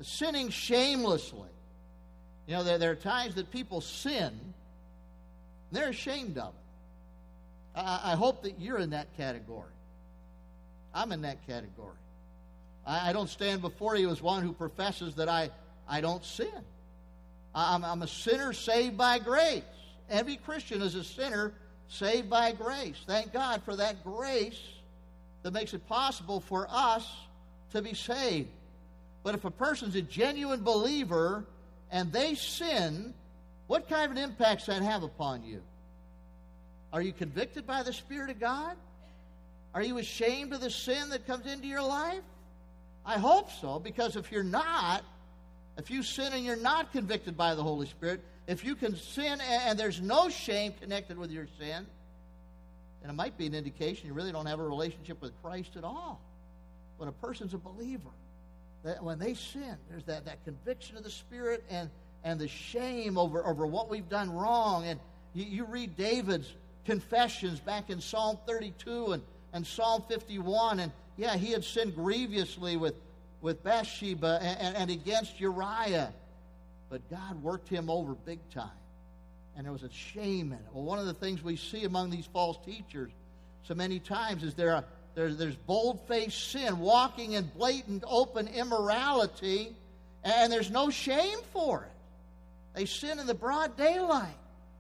sinning 0.02 0.50
shamelessly. 0.50 1.50
You 2.48 2.56
know, 2.56 2.64
there, 2.64 2.78
there 2.78 2.92
are 2.92 2.96
times 2.96 3.36
that 3.36 3.52
people 3.52 3.82
sin, 3.82 4.34
they're 5.72 5.90
ashamed 5.90 6.38
of 6.38 6.50
it. 6.50 7.80
I, 7.80 8.14
I 8.14 8.16
hope 8.16 8.44
that 8.44 8.60
you're 8.60 8.80
in 8.80 8.92
that 8.92 9.16
category. 9.18 9.72
I'm 10.94 11.12
in 11.12 11.22
that 11.22 11.46
category. 11.46 11.96
I, 12.86 13.10
I 13.10 13.14
don't 13.14 13.30
stand 13.30 13.62
before 13.62 13.96
you 13.96 14.10
as 14.10 14.22
one 14.22 14.44
who 14.44 14.52
professes 14.52 15.16
that 15.16 15.30
I, 15.30 15.52
I 15.88 16.02
don't 16.02 16.24
sin. 16.26 16.64
I'm, 17.54 17.84
I'm 17.84 18.02
a 18.02 18.08
sinner 18.08 18.54
saved 18.54 18.98
by 18.98 19.20
grace. 19.20 19.64
Every 20.10 20.38
Christian 20.38 20.82
is 20.82 20.96
a 20.96 21.04
sinner 21.04 21.54
saved 21.88 22.30
by 22.30 22.52
grace. 22.52 22.98
Thank 23.06 23.34
God 23.34 23.62
for 23.64 23.76
that 23.76 24.04
grace 24.04 24.60
that 25.44 25.54
makes 25.54 25.74
it 25.74 25.88
possible 25.88 26.40
for 26.40 26.68
us 26.70 27.08
to 27.72 27.82
be 27.82 27.94
saved. 27.94 28.50
But 29.24 29.36
if 29.36 29.46
a 29.46 29.52
person's 29.52 29.96
a 29.96 30.02
genuine 30.02 30.64
believer 30.64 31.46
and 31.92 32.12
they 32.12 32.36
sin, 32.36 33.14
what 33.68 33.90
kind 33.90 34.06
of 34.06 34.12
an 34.12 34.18
impact 34.18 34.66
does 34.66 34.78
that 34.78 34.84
have 34.84 35.04
upon 35.04 35.44
you? 35.44 35.62
Are 36.92 37.02
you 37.02 37.14
convicted 37.14 37.68
by 37.68 37.84
the 37.84 37.94
Spirit 37.94 38.30
of 38.30 38.40
God? 38.40 38.76
Are 39.74 39.84
you 39.84 39.98
ashamed 40.00 40.54
of 40.54 40.62
the 40.62 40.72
sin 40.72 41.10
that 41.10 41.28
comes 41.28 41.46
into 41.46 41.68
your 41.68 41.84
life? 41.84 42.24
I 43.06 43.20
hope 43.20 43.52
so, 43.62 43.80
because 43.80 44.16
if 44.16 44.32
you're 44.32 44.44
not, 44.44 45.04
if 45.78 45.92
you 45.92 46.04
sin 46.04 46.34
and 46.34 46.44
you're 46.44 46.56
not 46.56 46.92
convicted 46.92 47.38
by 47.38 47.56
the 47.56 47.64
Holy 47.64 47.88
Spirit, 47.88 48.22
if 48.48 48.66
you 48.66 48.76
can 48.76 48.96
sin 48.96 49.40
and 49.42 49.78
there's 49.78 50.02
no 50.02 50.30
shame 50.30 50.74
connected 50.82 51.18
with 51.18 51.30
your 51.30 51.48
sin, 51.60 51.86
then 53.02 53.10
it 53.10 53.14
might 53.14 53.38
be 53.38 53.46
an 53.46 53.54
indication 53.54 54.08
you 54.08 54.14
really 54.14 54.32
don't 54.32 54.48
have 54.48 54.60
a 54.60 54.68
relationship 54.68 55.22
with 55.22 55.32
Christ 55.42 55.76
at 55.76 55.84
all. 55.84 56.20
When 56.98 57.08
a 57.08 57.14
person's 57.14 57.54
a 57.54 57.58
believer, 57.58 58.10
that 58.84 59.04
when 59.04 59.20
they 59.20 59.34
sin, 59.34 59.76
there's 59.90 60.06
that, 60.06 60.26
that 60.26 60.44
conviction 60.46 60.98
of 60.98 61.04
the 61.04 61.10
Spirit 61.10 61.64
and, 61.70 61.90
and 62.24 62.40
the 62.40 62.48
shame 62.48 63.18
over, 63.18 63.46
over 63.46 63.66
what 63.66 63.90
we've 63.90 64.10
done 64.10 64.32
wrong. 64.32 64.86
And 64.86 65.00
you, 65.34 65.46
you 65.46 65.66
read 65.66 65.98
David's 65.98 66.52
confessions 66.86 67.60
back 67.60 67.90
in 67.90 68.02
Psalm 68.02 68.38
32 68.48 69.14
and 69.14 69.24
and 69.54 69.66
Psalm 69.66 70.04
51. 70.08 70.80
And 70.80 70.92
yeah, 71.18 71.36
he 71.36 71.52
had 71.52 71.64
sinned 71.64 71.96
grievously 71.96 72.78
with, 72.78 72.96
with 73.42 73.64
Bathsheba 73.64 74.40
and, 74.42 74.60
and, 74.60 74.78
and 74.78 74.92
against 74.92 75.40
Uriah. 75.40 76.14
But 76.90 77.10
God 77.10 77.42
worked 77.44 77.70
him 77.70 77.90
over 77.90 78.14
big 78.14 78.40
time. 78.50 78.70
And 79.56 79.66
there 79.66 79.74
was 79.74 79.84
a 79.84 79.92
shame 79.92 80.52
in 80.52 80.60
it. 80.60 80.66
Well, 80.74 80.84
one 80.84 81.00
of 81.00 81.06
the 81.06 81.14
things 81.14 81.44
we 81.44 81.56
see 81.56 81.84
among 81.84 82.10
these 82.10 82.26
false 82.26 82.58
teachers 82.66 83.12
so 83.64 83.76
many 83.76 84.00
times 84.00 84.44
is 84.44 84.54
there 84.56 84.72
a, 84.72 84.86
there's, 85.16 85.38
there's 85.38 85.56
bold 85.56 86.00
faced 86.08 86.52
sin, 86.52 86.80
walking 86.80 87.34
in 87.34 87.46
blatant, 87.56 88.04
open 88.08 88.48
immorality, 88.48 89.76
and 90.24 90.52
there's 90.52 90.72
no 90.72 90.90
shame 90.90 91.40
for 91.52 91.84
it. 91.84 91.92
They 92.76 92.86
sin 92.86 93.20
in 93.20 93.28
the 93.28 93.34
broad 93.34 93.76
daylight, 93.76 94.38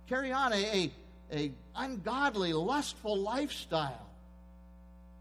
carry 0.07 0.31
on 0.31 0.53
a, 0.53 0.55
a, 0.55 0.91
a 1.33 1.51
ungodly, 1.75 2.53
lustful 2.53 3.17
lifestyle 3.17 4.09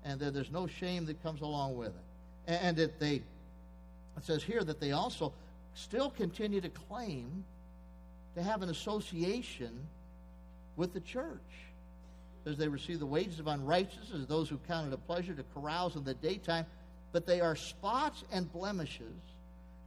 and 0.09 0.19
that 0.21 0.33
there's 0.33 0.51
no 0.51 0.67
shame 0.67 1.05
that 1.05 1.23
comes 1.23 1.43
along 1.43 1.77
with 1.77 1.89
it. 1.89 2.53
And 2.63 2.77
that 2.79 2.99
they, 2.99 3.17
it 3.17 4.25
says 4.25 4.43
here 4.43 4.65
that 4.65 4.81
they 4.81 4.93
also 4.93 5.35
still 5.75 6.09
continue 6.11 6.63
to 6.63 6.71
claim 6.71 7.45
to 8.35 8.43
have 8.43 8.63
an 8.63 8.71
association 8.71 9.87
with 10.77 10.95
the 10.95 11.01
church. 11.01 11.39
As 12.49 12.57
they 12.57 12.69
receive 12.69 12.99
the 12.99 13.07
wages 13.07 13.39
of 13.39 13.47
unrighteousness 13.47 14.27
those 14.27 14.49
who 14.49 14.59
count 14.67 14.89
it 14.89 14.95
a 14.95 14.97
pleasure 14.97 15.35
to 15.35 15.45
carouse 15.55 15.97
in 15.97 16.05
the 16.05 16.15
daytime, 16.15 16.67
but 17.13 17.27
they 17.27 17.41
are 17.41 17.55
spots 17.55 18.25
and 18.33 18.51
blemishes, 18.53 19.21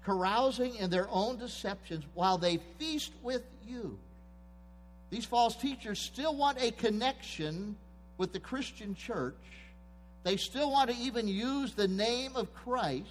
carousing 0.05 0.75
in 0.75 0.89
their 0.89 1.07
own 1.09 1.37
deceptions 1.37 2.05
while 2.13 2.37
they 2.37 2.59
feast 2.77 3.11
with 3.23 3.43
you. 3.67 3.97
These 5.09 5.25
false 5.25 5.55
teachers 5.55 5.99
still 5.99 6.35
want 6.35 6.61
a 6.61 6.71
connection 6.71 7.75
with 8.17 8.31
the 8.31 8.39
Christian 8.39 8.95
church 8.95 9.35
they 10.23 10.37
still 10.37 10.71
want 10.71 10.89
to 10.89 10.95
even 10.97 11.27
use 11.27 11.73
the 11.73 11.87
name 11.87 12.35
of 12.35 12.53
Christ. 12.53 13.07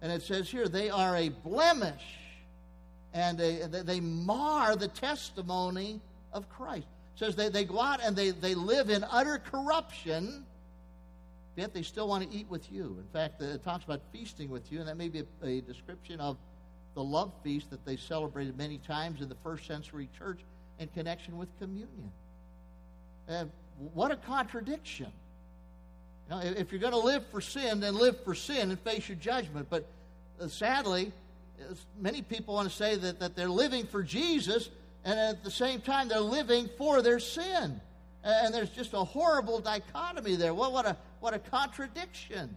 And 0.00 0.10
it 0.10 0.22
says 0.22 0.48
here, 0.48 0.68
they 0.68 0.90
are 0.90 1.16
a 1.16 1.28
blemish 1.28 2.04
and 3.12 3.40
a, 3.40 3.66
they 3.68 4.00
mar 4.00 4.76
the 4.76 4.88
testimony 4.88 6.00
of 6.32 6.48
Christ. 6.48 6.86
Says 7.16 7.34
they, 7.34 7.48
they 7.48 7.64
go 7.64 7.80
out 7.80 8.00
and 8.02 8.14
they, 8.14 8.30
they 8.30 8.54
live 8.54 8.90
in 8.90 9.04
utter 9.10 9.38
corruption, 9.38 10.44
yet 11.56 11.72
they 11.72 11.82
still 11.82 12.08
want 12.08 12.30
to 12.30 12.36
eat 12.36 12.46
with 12.48 12.70
you. 12.70 12.96
In 13.00 13.08
fact, 13.12 13.40
it 13.40 13.64
talks 13.64 13.84
about 13.84 14.02
feasting 14.12 14.50
with 14.50 14.70
you, 14.70 14.80
and 14.80 14.88
that 14.88 14.96
may 14.96 15.08
be 15.08 15.20
a, 15.20 15.46
a 15.46 15.60
description 15.62 16.20
of 16.20 16.36
the 16.94 17.02
love 17.02 17.32
feast 17.42 17.70
that 17.70 17.84
they 17.84 17.96
celebrated 17.96 18.56
many 18.56 18.78
times 18.78 19.20
in 19.22 19.28
the 19.28 19.36
first 19.42 19.66
century 19.66 20.08
church 20.18 20.40
in 20.78 20.88
connection 20.88 21.38
with 21.38 21.48
communion. 21.58 22.12
Uh, 23.28 23.44
what 23.94 24.10
a 24.10 24.16
contradiction. 24.16 25.12
You 26.28 26.36
know, 26.36 26.42
if 26.42 26.70
you're 26.70 26.80
going 26.80 26.92
to 26.92 26.98
live 26.98 27.26
for 27.28 27.40
sin, 27.40 27.80
then 27.80 27.94
live 27.94 28.22
for 28.24 28.34
sin 28.34 28.70
and 28.70 28.80
face 28.80 29.08
your 29.08 29.16
judgment. 29.16 29.68
But 29.70 29.86
uh, 30.40 30.48
sadly, 30.48 31.12
many 31.98 32.22
people 32.22 32.54
want 32.54 32.68
to 32.68 32.74
say 32.74 32.96
that, 32.96 33.20
that 33.20 33.36
they're 33.36 33.48
living 33.48 33.86
for 33.86 34.02
Jesus, 34.02 34.68
and 35.06 35.20
at 35.20 35.44
the 35.44 35.52
same 35.52 35.80
time, 35.80 36.08
they're 36.08 36.18
living 36.18 36.68
for 36.76 37.00
their 37.00 37.20
sin. 37.20 37.80
And 38.24 38.52
there's 38.52 38.70
just 38.70 38.92
a 38.92 39.04
horrible 39.04 39.60
dichotomy 39.60 40.34
there. 40.34 40.52
Well, 40.52 40.72
what 40.72 40.84
a, 40.84 40.96
what 41.20 41.32
a 41.32 41.38
contradiction. 41.38 42.56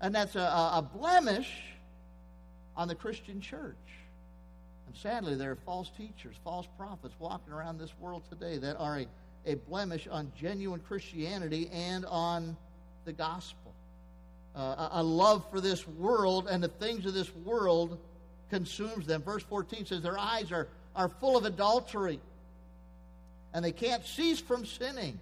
And 0.00 0.12
that's 0.12 0.34
a, 0.34 0.40
a 0.40 0.90
blemish 0.92 1.48
on 2.76 2.88
the 2.88 2.96
Christian 2.96 3.40
church. 3.40 3.76
And 4.88 4.96
sadly, 4.96 5.36
there 5.36 5.52
are 5.52 5.58
false 5.64 5.88
teachers, 5.96 6.34
false 6.42 6.66
prophets 6.76 7.14
walking 7.20 7.52
around 7.52 7.78
this 7.78 7.92
world 8.00 8.24
today 8.28 8.58
that 8.58 8.76
are 8.76 8.98
a, 8.98 9.06
a 9.46 9.54
blemish 9.54 10.08
on 10.10 10.32
genuine 10.36 10.80
Christianity 10.80 11.70
and 11.72 12.04
on 12.06 12.56
the 13.04 13.12
gospel. 13.12 13.72
Uh, 14.56 14.88
a 14.92 15.02
love 15.02 15.48
for 15.48 15.60
this 15.60 15.86
world 15.86 16.48
and 16.50 16.60
the 16.60 16.68
things 16.68 17.06
of 17.06 17.14
this 17.14 17.32
world 17.36 18.00
consumes 18.50 19.06
them. 19.06 19.22
Verse 19.22 19.44
14 19.44 19.86
says, 19.86 20.02
Their 20.02 20.18
eyes 20.18 20.50
are, 20.50 20.68
are 20.98 21.08
full 21.08 21.36
of 21.36 21.46
adultery, 21.46 22.20
and 23.54 23.64
they 23.64 23.72
can't 23.72 24.04
cease 24.04 24.40
from 24.40 24.66
sinning. 24.66 25.18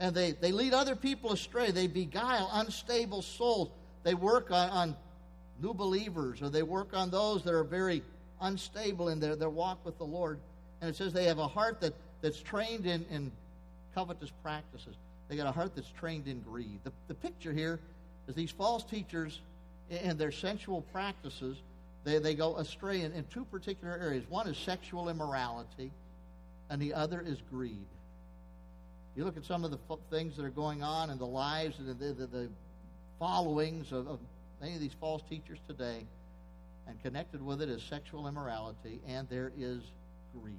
And 0.00 0.14
they, 0.14 0.32
they 0.32 0.50
lead 0.50 0.74
other 0.74 0.96
people 0.96 1.32
astray. 1.32 1.70
They 1.70 1.86
beguile 1.86 2.50
unstable 2.52 3.22
souls. 3.22 3.70
They 4.02 4.14
work 4.14 4.50
on, 4.50 4.68
on 4.70 4.96
new 5.62 5.72
believers, 5.72 6.42
or 6.42 6.50
they 6.50 6.64
work 6.64 6.88
on 6.94 7.10
those 7.10 7.44
that 7.44 7.54
are 7.54 7.62
very 7.62 8.02
unstable 8.40 9.08
in 9.08 9.20
their, 9.20 9.36
their 9.36 9.50
walk 9.50 9.78
with 9.84 9.96
the 9.98 10.04
Lord. 10.04 10.40
And 10.80 10.90
it 10.90 10.96
says 10.96 11.12
they 11.12 11.24
have 11.26 11.38
a 11.38 11.46
heart 11.46 11.80
that, 11.80 11.94
that's 12.20 12.42
trained 12.42 12.84
in, 12.84 13.06
in 13.08 13.30
covetous 13.94 14.32
practices. 14.42 14.96
They 15.28 15.36
got 15.36 15.46
a 15.46 15.52
heart 15.52 15.76
that's 15.76 15.90
trained 15.98 16.26
in 16.26 16.40
greed. 16.40 16.80
The, 16.82 16.92
the 17.06 17.14
picture 17.14 17.52
here 17.52 17.78
is 18.26 18.34
these 18.34 18.50
false 18.50 18.82
teachers 18.82 19.40
and 19.90 20.18
their 20.18 20.32
sensual 20.32 20.82
practices, 20.92 21.56
they, 22.04 22.18
they 22.18 22.34
go 22.34 22.56
astray 22.56 23.00
in, 23.00 23.12
in 23.12 23.24
two 23.24 23.44
particular 23.46 23.96
areas. 23.96 24.24
One 24.28 24.46
is 24.46 24.58
sexual 24.58 25.08
immorality, 25.08 25.90
and 26.70 26.80
the 26.80 26.94
other 26.94 27.20
is 27.20 27.38
greed. 27.50 27.86
You 29.16 29.24
look 29.24 29.36
at 29.36 29.44
some 29.44 29.64
of 29.64 29.70
the 29.70 29.78
f- 29.90 29.98
things 30.10 30.36
that 30.36 30.44
are 30.44 30.50
going 30.50 30.82
on 30.82 31.10
in 31.10 31.18
the 31.18 31.26
lives 31.26 31.78
and 31.78 31.88
the, 31.88 31.94
the, 31.94 32.26
the 32.26 32.48
followings 33.18 33.92
of, 33.92 34.08
of 34.08 34.18
many 34.60 34.74
of 34.74 34.80
these 34.80 34.94
false 35.00 35.22
teachers 35.28 35.58
today, 35.66 36.04
and 36.86 37.02
connected 37.02 37.44
with 37.44 37.62
it 37.62 37.68
is 37.68 37.82
sexual 37.82 38.28
immorality, 38.28 39.00
and 39.08 39.28
there 39.28 39.52
is 39.58 39.80
greed. 40.38 40.56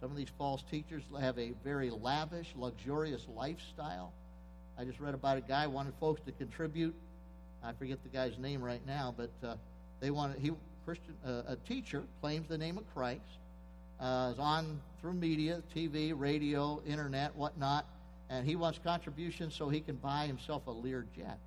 Some 0.00 0.10
of 0.10 0.16
these 0.16 0.28
false 0.38 0.62
teachers 0.70 1.02
have 1.20 1.38
a 1.38 1.52
very 1.64 1.90
lavish, 1.90 2.48
luxurious 2.56 3.26
lifestyle. 3.34 4.12
I 4.78 4.84
just 4.84 5.00
read 5.00 5.14
about 5.14 5.38
a 5.38 5.40
guy 5.40 5.66
wanted 5.66 5.94
folks 5.98 6.20
to 6.26 6.32
contribute. 6.32 6.94
I 7.62 7.72
forget 7.72 8.02
the 8.02 8.10
guy's 8.10 8.36
name 8.38 8.62
right 8.62 8.84
now, 8.86 9.14
but 9.16 9.30
uh, 9.42 9.54
they 10.00 10.10
wanted 10.10 10.38
he 10.38 10.52
Christian 10.84 11.14
uh, 11.26 11.42
a 11.48 11.56
teacher 11.56 12.02
claims 12.20 12.48
the 12.48 12.58
name 12.58 12.76
of 12.76 12.84
Christ, 12.94 13.22
uh, 14.00 14.30
is 14.32 14.38
on 14.38 14.80
through 15.00 15.14
media, 15.14 15.62
TV, 15.74 16.12
radio, 16.14 16.82
internet, 16.86 17.34
whatnot, 17.36 17.86
and 18.28 18.46
he 18.46 18.54
wants 18.54 18.78
contributions 18.84 19.54
so 19.54 19.68
he 19.68 19.80
can 19.80 19.96
buy 19.96 20.26
himself 20.26 20.66
a 20.66 20.70
Lear 20.70 21.06
jet 21.16 21.38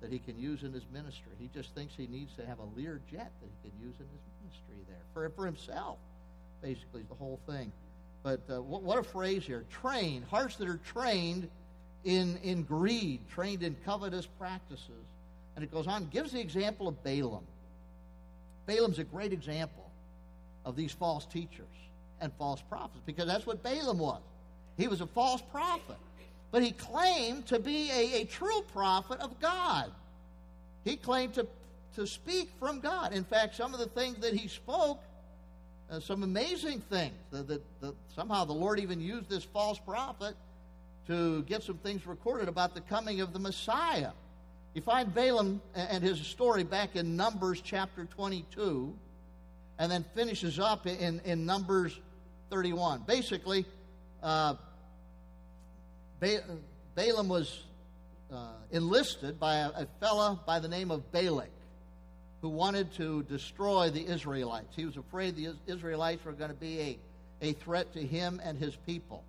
that 0.00 0.12
he 0.12 0.18
can 0.18 0.38
use 0.38 0.62
in 0.62 0.72
his 0.72 0.84
ministry. 0.92 1.32
He 1.38 1.48
just 1.54 1.74
thinks 1.74 1.94
he 1.96 2.06
needs 2.06 2.34
to 2.36 2.46
have 2.46 2.58
a 2.58 2.66
Lear 2.76 3.00
jet 3.10 3.32
that 3.40 3.48
he 3.62 3.70
can 3.70 3.78
use 3.80 3.94
in 3.98 4.06
his 4.06 4.22
ministry 4.42 4.84
there 4.88 5.02
for 5.14 5.28
for 5.30 5.46
himself 5.46 5.98
basically, 6.62 7.02
the 7.08 7.14
whole 7.14 7.40
thing. 7.46 7.72
But 8.22 8.40
uh, 8.50 8.60
what, 8.62 8.82
what, 8.82 8.98
a 8.98 9.02
phrase 9.02 9.44
here. 9.44 9.64
Trained, 9.70 10.24
hearts 10.24 10.56
that 10.56 10.68
are 10.68 10.80
trained 10.92 11.48
in, 12.04 12.38
in 12.42 12.62
greed, 12.62 13.20
trained 13.28 13.62
in 13.62 13.76
covetous 13.84 14.26
practices. 14.38 15.06
And 15.58 15.64
it 15.64 15.72
goes 15.72 15.88
on, 15.88 16.06
gives 16.12 16.30
the 16.30 16.38
example 16.38 16.86
of 16.86 17.02
Balaam. 17.02 17.42
Balaam's 18.66 19.00
a 19.00 19.04
great 19.04 19.32
example 19.32 19.90
of 20.64 20.76
these 20.76 20.92
false 20.92 21.26
teachers 21.26 21.66
and 22.20 22.32
false 22.38 22.62
prophets 22.68 23.02
because 23.04 23.26
that's 23.26 23.44
what 23.44 23.60
Balaam 23.64 23.98
was. 23.98 24.20
He 24.76 24.86
was 24.86 25.00
a 25.00 25.06
false 25.08 25.42
prophet. 25.50 25.96
But 26.52 26.62
he 26.62 26.70
claimed 26.70 27.46
to 27.46 27.58
be 27.58 27.90
a, 27.90 28.20
a 28.20 28.24
true 28.26 28.62
prophet 28.72 29.18
of 29.18 29.40
God. 29.40 29.90
He 30.84 30.94
claimed 30.94 31.34
to, 31.34 31.44
to 31.96 32.06
speak 32.06 32.50
from 32.60 32.78
God. 32.78 33.12
In 33.12 33.24
fact, 33.24 33.56
some 33.56 33.74
of 33.74 33.80
the 33.80 33.88
things 33.88 34.18
that 34.18 34.34
he 34.34 34.46
spoke 34.46 35.00
uh, 35.90 35.98
some 35.98 36.22
amazing 36.22 36.82
things. 36.82 37.16
That, 37.32 37.60
somehow 38.14 38.44
the 38.44 38.52
Lord 38.52 38.78
even 38.78 39.00
used 39.00 39.28
this 39.28 39.42
false 39.42 39.80
prophet 39.80 40.36
to 41.08 41.42
get 41.42 41.64
some 41.64 41.78
things 41.78 42.06
recorded 42.06 42.46
about 42.46 42.74
the 42.74 42.80
coming 42.82 43.22
of 43.22 43.32
the 43.32 43.40
Messiah. 43.40 44.12
You 44.78 44.82
find 44.82 45.12
Balaam 45.12 45.60
and 45.74 46.04
his 46.04 46.20
story 46.20 46.62
back 46.62 46.94
in 46.94 47.16
Numbers 47.16 47.60
chapter 47.60 48.04
22, 48.04 48.94
and 49.76 49.90
then 49.90 50.04
finishes 50.14 50.60
up 50.60 50.86
in, 50.86 51.20
in 51.24 51.44
Numbers 51.44 51.98
31. 52.50 53.02
Basically, 53.04 53.66
uh, 54.22 54.54
Balaam 56.94 57.28
was 57.28 57.64
uh, 58.32 58.52
enlisted 58.70 59.40
by 59.40 59.56
a, 59.56 59.68
a 59.70 59.88
fella 59.98 60.38
by 60.46 60.60
the 60.60 60.68
name 60.68 60.92
of 60.92 61.10
Balak 61.10 61.50
who 62.40 62.48
wanted 62.48 62.92
to 62.98 63.24
destroy 63.24 63.90
the 63.90 64.06
Israelites. 64.06 64.76
He 64.76 64.84
was 64.84 64.96
afraid 64.96 65.34
the 65.34 65.56
Israelites 65.66 66.24
were 66.24 66.30
going 66.30 66.50
to 66.50 66.56
be 66.56 66.80
a, 67.42 67.48
a 67.48 67.52
threat 67.54 67.92
to 67.94 68.00
him 68.00 68.40
and 68.44 68.56
his 68.56 68.76
people. 68.86 69.24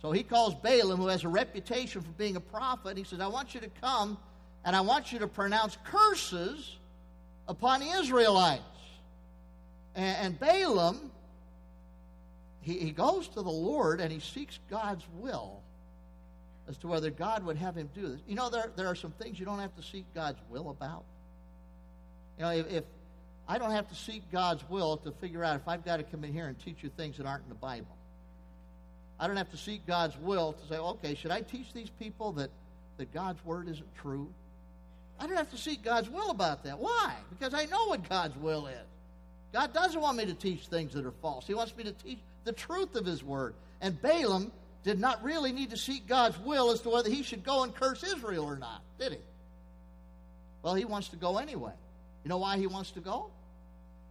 So 0.00 0.12
he 0.12 0.22
calls 0.22 0.54
Balaam, 0.54 0.98
who 0.98 1.08
has 1.08 1.24
a 1.24 1.28
reputation 1.28 2.00
for 2.00 2.12
being 2.12 2.36
a 2.36 2.40
prophet. 2.40 2.96
He 2.96 3.04
says, 3.04 3.20
I 3.20 3.26
want 3.26 3.54
you 3.54 3.60
to 3.60 3.70
come 3.82 4.16
and 4.64 4.74
I 4.74 4.80
want 4.80 5.12
you 5.12 5.20
to 5.20 5.26
pronounce 5.26 5.76
curses 5.84 6.76
upon 7.46 7.82
Israelites. 7.82 8.62
And, 9.94 10.16
and 10.18 10.40
Balaam, 10.40 11.10
he, 12.60 12.78
he 12.78 12.90
goes 12.90 13.28
to 13.28 13.42
the 13.42 13.50
Lord 13.50 14.00
and 14.00 14.12
he 14.12 14.20
seeks 14.20 14.58
God's 14.70 15.04
will 15.18 15.62
as 16.68 16.76
to 16.78 16.86
whether 16.86 17.10
God 17.10 17.44
would 17.44 17.56
have 17.56 17.76
him 17.76 17.88
do 17.94 18.08
this. 18.08 18.20
You 18.28 18.34
know, 18.34 18.50
there, 18.50 18.70
there 18.76 18.86
are 18.86 18.94
some 18.94 19.12
things 19.12 19.40
you 19.40 19.46
don't 19.46 19.58
have 19.58 19.74
to 19.76 19.82
seek 19.82 20.04
God's 20.14 20.38
will 20.50 20.70
about. 20.70 21.04
You 22.36 22.44
know, 22.44 22.50
if, 22.50 22.70
if 22.70 22.84
I 23.48 23.56
don't 23.56 23.70
have 23.70 23.88
to 23.88 23.94
seek 23.94 24.30
God's 24.30 24.62
will 24.68 24.98
to 24.98 25.10
figure 25.12 25.42
out 25.42 25.56
if 25.56 25.66
I've 25.66 25.84
got 25.84 25.96
to 25.96 26.02
come 26.02 26.24
in 26.24 26.32
here 26.32 26.46
and 26.46 26.58
teach 26.58 26.82
you 26.82 26.90
things 26.90 27.16
that 27.16 27.26
aren't 27.26 27.44
in 27.44 27.48
the 27.48 27.54
Bible. 27.54 27.96
I 29.18 29.26
don't 29.26 29.36
have 29.36 29.50
to 29.50 29.56
seek 29.56 29.86
God's 29.86 30.16
will 30.18 30.52
to 30.52 30.68
say, 30.68 30.76
okay, 30.76 31.14
should 31.14 31.30
I 31.30 31.40
teach 31.40 31.72
these 31.72 31.90
people 31.90 32.32
that, 32.32 32.50
that 32.98 33.12
God's 33.12 33.42
word 33.44 33.68
isn't 33.68 33.94
true? 33.96 34.28
I 35.20 35.26
don't 35.26 35.36
have 35.36 35.50
to 35.50 35.58
seek 35.58 35.82
God's 35.82 36.08
will 36.08 36.30
about 36.30 36.64
that. 36.64 36.78
Why? 36.78 37.14
Because 37.30 37.54
I 37.54 37.64
know 37.66 37.86
what 37.86 38.08
God's 38.08 38.36
will 38.36 38.66
is. 38.66 38.86
God 39.52 39.72
doesn't 39.72 40.00
want 40.00 40.16
me 40.16 40.26
to 40.26 40.34
teach 40.34 40.66
things 40.66 40.92
that 40.92 41.04
are 41.04 41.14
false. 41.22 41.46
He 41.46 41.54
wants 41.54 41.76
me 41.76 41.84
to 41.84 41.92
teach 41.92 42.18
the 42.44 42.52
truth 42.52 42.94
of 42.94 43.04
His 43.04 43.24
word. 43.24 43.54
And 43.80 44.00
Balaam 44.00 44.52
did 44.84 44.98
not 44.98 45.22
really 45.22 45.52
need 45.52 45.70
to 45.70 45.76
seek 45.76 46.06
God's 46.06 46.38
will 46.38 46.70
as 46.70 46.80
to 46.82 46.90
whether 46.90 47.10
he 47.10 47.22
should 47.22 47.44
go 47.44 47.62
and 47.62 47.74
curse 47.74 48.02
Israel 48.02 48.44
or 48.44 48.56
not, 48.56 48.82
did 48.98 49.12
he? 49.12 49.18
Well, 50.62 50.74
he 50.74 50.84
wants 50.84 51.08
to 51.10 51.16
go 51.16 51.38
anyway. 51.38 51.72
You 52.24 52.28
know 52.28 52.38
why 52.38 52.58
he 52.58 52.66
wants 52.66 52.92
to 52.92 53.00
go? 53.00 53.30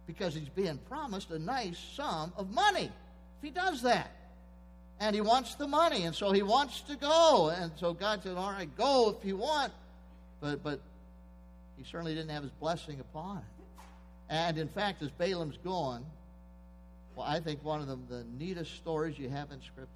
Because 0.06 0.34
he's 0.34 0.48
being 0.48 0.78
promised 0.88 1.30
a 1.30 1.38
nice 1.38 1.78
sum 1.94 2.32
of 2.36 2.50
money 2.52 2.84
if 2.84 3.42
he 3.42 3.50
does 3.50 3.82
that. 3.82 4.10
And 5.00 5.14
he 5.14 5.20
wants 5.20 5.54
the 5.54 5.68
money, 5.68 6.04
and 6.04 6.14
so 6.14 6.32
he 6.32 6.42
wants 6.42 6.80
to 6.82 6.96
go. 6.96 7.50
And 7.56 7.70
so 7.76 7.92
God 7.92 8.22
said, 8.22 8.36
All 8.36 8.50
right, 8.50 8.68
go 8.76 9.16
if 9.16 9.24
you 9.24 9.36
want. 9.36 9.72
But, 10.40 10.62
but 10.64 10.80
he 11.78 11.84
certainly 11.84 12.14
didn't 12.14 12.30
have 12.30 12.42
his 12.42 12.52
blessing 12.52 13.00
upon 13.00 13.38
it. 13.38 13.44
And 14.28 14.58
in 14.58 14.68
fact, 14.68 15.02
as 15.02 15.10
Balaam's 15.10 15.56
going, 15.64 16.04
well, 17.16 17.26
I 17.26 17.40
think 17.40 17.64
one 17.64 17.80
of 17.80 17.86
the, 17.86 17.96
the 18.14 18.24
neatest 18.38 18.76
stories 18.76 19.18
you 19.18 19.30
have 19.30 19.50
in 19.50 19.62
Scripture. 19.62 19.92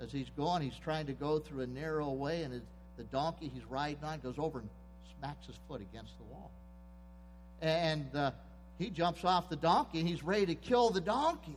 As 0.00 0.10
he's 0.10 0.30
going, 0.36 0.62
he's 0.62 0.78
trying 0.82 1.06
to 1.06 1.12
go 1.12 1.38
through 1.38 1.62
a 1.62 1.66
narrow 1.66 2.10
way, 2.10 2.42
and 2.42 2.52
his, 2.52 2.62
the 2.96 3.04
donkey 3.04 3.50
he's 3.54 3.64
riding 3.64 4.02
on 4.02 4.18
goes 4.20 4.38
over 4.38 4.58
and 4.58 4.68
smacks 5.18 5.46
his 5.46 5.56
foot 5.68 5.80
against 5.80 6.16
the 6.18 6.24
wall 6.24 6.50
and 7.60 8.14
uh, 8.14 8.32
he 8.78 8.90
jumps 8.90 9.24
off 9.24 9.48
the 9.48 9.56
donkey 9.56 10.00
and 10.00 10.08
he's 10.08 10.22
ready 10.22 10.46
to 10.46 10.54
kill 10.54 10.90
the 10.90 11.00
donkey. 11.00 11.56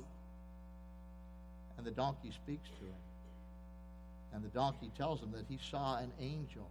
And 1.77 1.85
the 1.85 1.91
donkey 1.91 2.31
speaks 2.31 2.67
to 2.69 2.85
him. 2.85 3.01
And 4.33 4.43
the 4.43 4.49
donkey 4.49 4.91
tells 4.97 5.21
him 5.21 5.31
that 5.31 5.45
he 5.49 5.57
saw 5.69 5.97
an 5.97 6.12
angel 6.19 6.69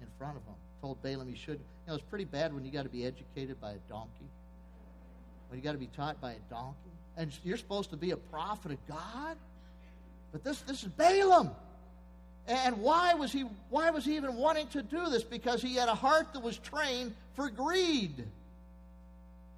in 0.00 0.08
front 0.18 0.36
of 0.36 0.42
him. 0.44 0.54
Told 0.86 1.02
Balaam 1.02 1.28
he 1.28 1.34
should. 1.34 1.58
You 1.58 1.88
know, 1.88 1.94
it's 1.94 2.04
pretty 2.04 2.26
bad 2.26 2.54
when 2.54 2.64
you 2.64 2.70
got 2.70 2.84
to 2.84 2.88
be 2.88 3.04
educated 3.04 3.60
by 3.60 3.72
a 3.72 3.78
donkey. 3.88 4.30
When 5.48 5.58
you 5.58 5.64
got 5.64 5.72
to 5.72 5.78
be 5.78 5.88
taught 5.96 6.20
by 6.20 6.34
a 6.34 6.38
donkey. 6.48 6.76
And 7.16 7.36
you're 7.42 7.56
supposed 7.56 7.90
to 7.90 7.96
be 7.96 8.12
a 8.12 8.16
prophet 8.16 8.70
of 8.70 8.78
God. 8.86 9.36
But 10.30 10.44
this, 10.44 10.60
this 10.60 10.84
is 10.84 10.88
Balaam. 10.90 11.50
And 12.46 12.76
why 12.82 13.14
was 13.14 13.32
he 13.32 13.46
why 13.68 13.90
was 13.90 14.04
he 14.04 14.14
even 14.14 14.36
wanting 14.36 14.68
to 14.68 14.82
do 14.84 15.10
this? 15.10 15.24
Because 15.24 15.60
he 15.60 15.74
had 15.74 15.88
a 15.88 15.94
heart 15.94 16.32
that 16.34 16.40
was 16.44 16.56
trained 16.56 17.16
for 17.34 17.50
greed. 17.50 18.24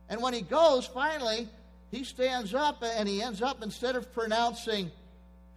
And 0.09 0.23
when 0.23 0.33
he 0.33 0.41
goes, 0.41 0.87
finally, 0.87 1.47
he 1.91 2.05
stands 2.05 2.55
up 2.55 2.83
and 2.83 3.07
he 3.07 3.21
ends 3.21 3.43
up, 3.43 3.63
instead 3.63 3.97
of 3.97 4.11
pronouncing 4.15 4.91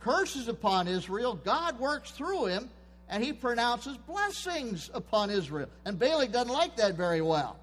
curses 0.02 0.50
upon 0.50 0.90
Israel, 0.90 1.36
God 1.36 1.80
works 1.80 2.12
through 2.12 2.48
him 2.48 2.70
and 3.12 3.22
he 3.22 3.34
pronounces 3.34 3.98
blessings 3.98 4.90
upon 4.94 5.30
Israel. 5.30 5.68
And 5.86 6.00
Balak 6.00 6.32
doesn't 6.32 6.52
like 6.52 6.78
that 6.78 6.96
very 6.96 7.22
well. 7.22 7.60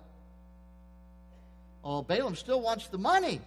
Oh, 1.83 2.03
Balaam 2.03 2.37
still 2.37 2.61
wants 2.61 2.89
the 2.89 2.99
money. 2.99 3.41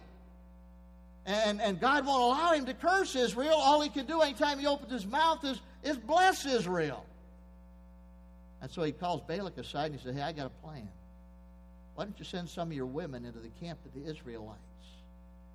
And, 1.24 1.62
and 1.62 1.78
God 1.78 2.04
won't 2.04 2.22
allow 2.22 2.52
him 2.54 2.66
to 2.66 2.74
curse 2.74 3.14
Israel. 3.14 3.54
All 3.54 3.80
he 3.80 3.88
can 3.88 4.04
do 4.04 4.20
anytime 4.20 4.58
he 4.58 4.66
opens 4.66 4.90
his 4.90 5.06
mouth 5.06 5.44
is, 5.44 5.60
is 5.84 5.96
bless 5.96 6.44
Israel. 6.44 7.06
And 8.60 8.68
so 8.68 8.82
he 8.82 8.90
calls 8.90 9.22
Balak 9.28 9.56
aside 9.56 9.92
and 9.92 9.94
he 9.94 10.02
says, 10.02 10.16
Hey, 10.16 10.22
I 10.22 10.32
got 10.32 10.46
a 10.46 10.66
plan. 10.66 10.88
Why 11.94 12.04
don't 12.04 12.18
you 12.18 12.24
send 12.24 12.48
some 12.48 12.68
of 12.68 12.74
your 12.74 12.86
women 12.86 13.24
into 13.24 13.38
the 13.38 13.50
camp 13.64 13.78
of 13.86 13.94
the 13.94 14.10
Israelites 14.10 14.58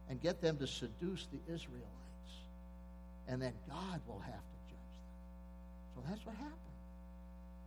and 0.09 0.21
get 0.21 0.41
them 0.41 0.57
to 0.59 0.67
seduce 0.67 1.27
the 1.27 1.53
Israelites? 1.53 1.83
And 3.27 3.41
then 3.41 3.51
God 3.67 3.99
will 4.07 4.19
have 4.19 4.33
to. 4.35 4.56
So 5.97 6.03
that's 6.07 6.25
what 6.25 6.35
happened. 6.35 6.53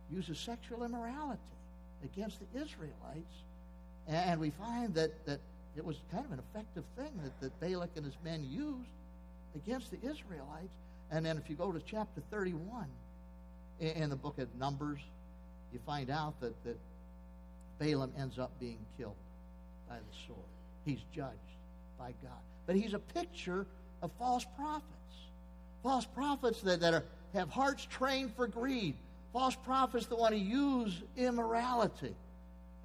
Uses 0.09 0.39
sexual 0.39 0.83
immorality 0.83 1.39
against 2.03 2.39
the 2.39 2.61
Israelites. 2.61 3.43
And 4.07 4.39
we 4.39 4.51
find 4.51 4.93
that, 4.95 5.25
that 5.25 5.39
it 5.75 5.83
was 5.83 5.97
kind 6.11 6.25
of 6.25 6.31
an 6.31 6.39
effective 6.39 6.83
thing 6.97 7.11
that, 7.23 7.39
that 7.41 7.59
Balak 7.59 7.89
and 7.97 8.05
his 8.05 8.15
men 8.23 8.45
used 8.49 8.89
against 9.55 9.91
the 9.91 9.97
Israelites. 9.97 10.73
And 11.11 11.25
then 11.25 11.37
if 11.37 11.49
you 11.49 11.55
go 11.55 11.71
to 11.71 11.79
chapter 11.81 12.21
31 12.31 12.85
in, 13.79 13.87
in 13.89 14.09
the 14.09 14.15
book 14.15 14.37
of 14.39 14.47
Numbers, 14.55 14.99
you 15.73 15.79
find 15.85 16.09
out 16.09 16.39
that, 16.39 16.53
that 16.63 16.77
Balaam 17.79 18.13
ends 18.17 18.39
up 18.39 18.51
being 18.59 18.79
killed 18.97 19.15
by 19.89 19.95
the 19.95 20.17
sword. 20.25 20.39
He's 20.85 21.01
judged 21.13 21.35
by 21.99 22.13
God. 22.23 22.39
But 22.65 22.77
he's 22.77 22.93
a 22.93 22.99
picture 22.99 23.65
of 24.01 24.11
false 24.17 24.45
prophets. 24.55 24.85
False 25.83 26.05
prophets 26.05 26.61
that, 26.61 26.79
that 26.79 26.93
are, 26.93 27.03
have 27.33 27.49
hearts 27.49 27.85
trained 27.85 28.33
for 28.35 28.47
greed. 28.47 28.95
False 29.33 29.55
prophets 29.55 30.07
that 30.07 30.17
want 30.17 30.33
to 30.33 30.39
use 30.39 31.01
immorality. 31.15 32.15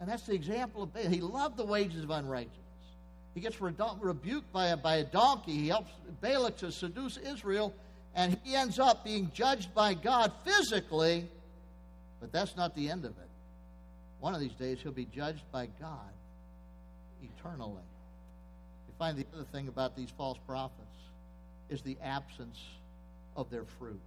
And 0.00 0.08
that's 0.08 0.24
the 0.24 0.34
example 0.34 0.82
of 0.82 0.92
Balaam. 0.92 1.12
He 1.12 1.20
loved 1.20 1.56
the 1.56 1.64
wages 1.64 2.04
of 2.04 2.10
unrighteousness. 2.10 2.62
He 3.34 3.40
gets 3.40 3.60
rebuked 3.60 4.52
by 4.52 4.68
a, 4.68 4.76
by 4.76 4.96
a 4.96 5.04
donkey. 5.04 5.52
He 5.52 5.68
helps 5.68 5.90
Balak 6.20 6.56
to 6.58 6.72
seduce 6.72 7.16
Israel, 7.18 7.74
and 8.14 8.38
he 8.44 8.54
ends 8.54 8.78
up 8.78 9.04
being 9.04 9.30
judged 9.34 9.74
by 9.74 9.94
God 9.94 10.32
physically, 10.44 11.28
but 12.20 12.32
that's 12.32 12.56
not 12.56 12.74
the 12.74 12.88
end 12.88 13.04
of 13.04 13.10
it. 13.10 13.28
One 14.20 14.34
of 14.34 14.40
these 14.40 14.54
days, 14.54 14.78
he'll 14.82 14.92
be 14.92 15.04
judged 15.04 15.42
by 15.52 15.68
God 15.78 16.10
eternally. 17.22 17.82
We 18.88 18.94
find 18.98 19.18
the 19.18 19.26
other 19.34 19.44
thing 19.52 19.68
about 19.68 19.96
these 19.96 20.08
false 20.16 20.38
prophets 20.46 20.82
is 21.68 21.82
the 21.82 21.98
absence 22.02 22.58
of 23.36 23.50
their 23.50 23.64
fruit. 23.78 24.00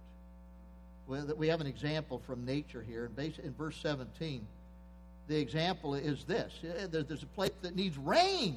We 1.10 1.48
have 1.48 1.60
an 1.60 1.66
example 1.66 2.22
from 2.24 2.44
nature 2.44 2.84
here. 2.86 3.10
In 3.18 3.52
verse 3.54 3.76
17, 3.82 4.46
the 5.26 5.36
example 5.36 5.94
is 5.94 6.24
this 6.24 6.52
eh, 6.64 6.84
eh, 6.84 6.86
there's 6.90 7.24
a 7.24 7.26
place 7.26 7.50
that 7.62 7.74
needs 7.74 7.98
rain. 7.98 8.56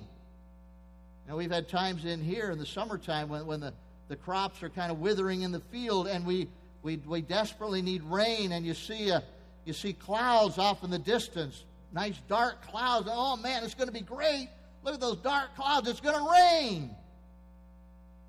Now, 1.27 1.37
we've 1.37 1.51
had 1.51 1.67
times 1.67 2.05
in 2.05 2.21
here 2.21 2.51
in 2.51 2.59
the 2.59 2.65
summertime 2.65 3.29
when, 3.29 3.45
when 3.47 3.59
the, 3.59 3.73
the 4.07 4.15
crops 4.15 4.61
are 4.61 4.69
kind 4.69 4.91
of 4.91 4.99
withering 4.99 5.41
in 5.41 5.51
the 5.51 5.61
field 5.61 6.07
and 6.07 6.25
we, 6.25 6.47
we, 6.83 6.97
we 6.97 7.21
desperately 7.21 7.81
need 7.81 8.03
rain, 8.03 8.51
and 8.51 8.65
you 8.65 8.73
see, 8.73 9.09
a, 9.09 9.23
you 9.65 9.73
see 9.73 9.93
clouds 9.93 10.57
off 10.57 10.83
in 10.83 10.89
the 10.89 10.99
distance, 10.99 11.63
nice 11.93 12.19
dark 12.27 12.67
clouds. 12.67 13.07
Oh, 13.09 13.37
man, 13.37 13.63
it's 13.63 13.73
going 13.73 13.87
to 13.87 13.93
be 13.93 14.01
great. 14.01 14.49
Look 14.83 14.93
at 14.93 14.99
those 14.99 15.17
dark 15.17 15.55
clouds. 15.55 15.87
It's 15.87 16.01
going 16.01 16.17
to 16.17 16.31
rain. 16.31 16.89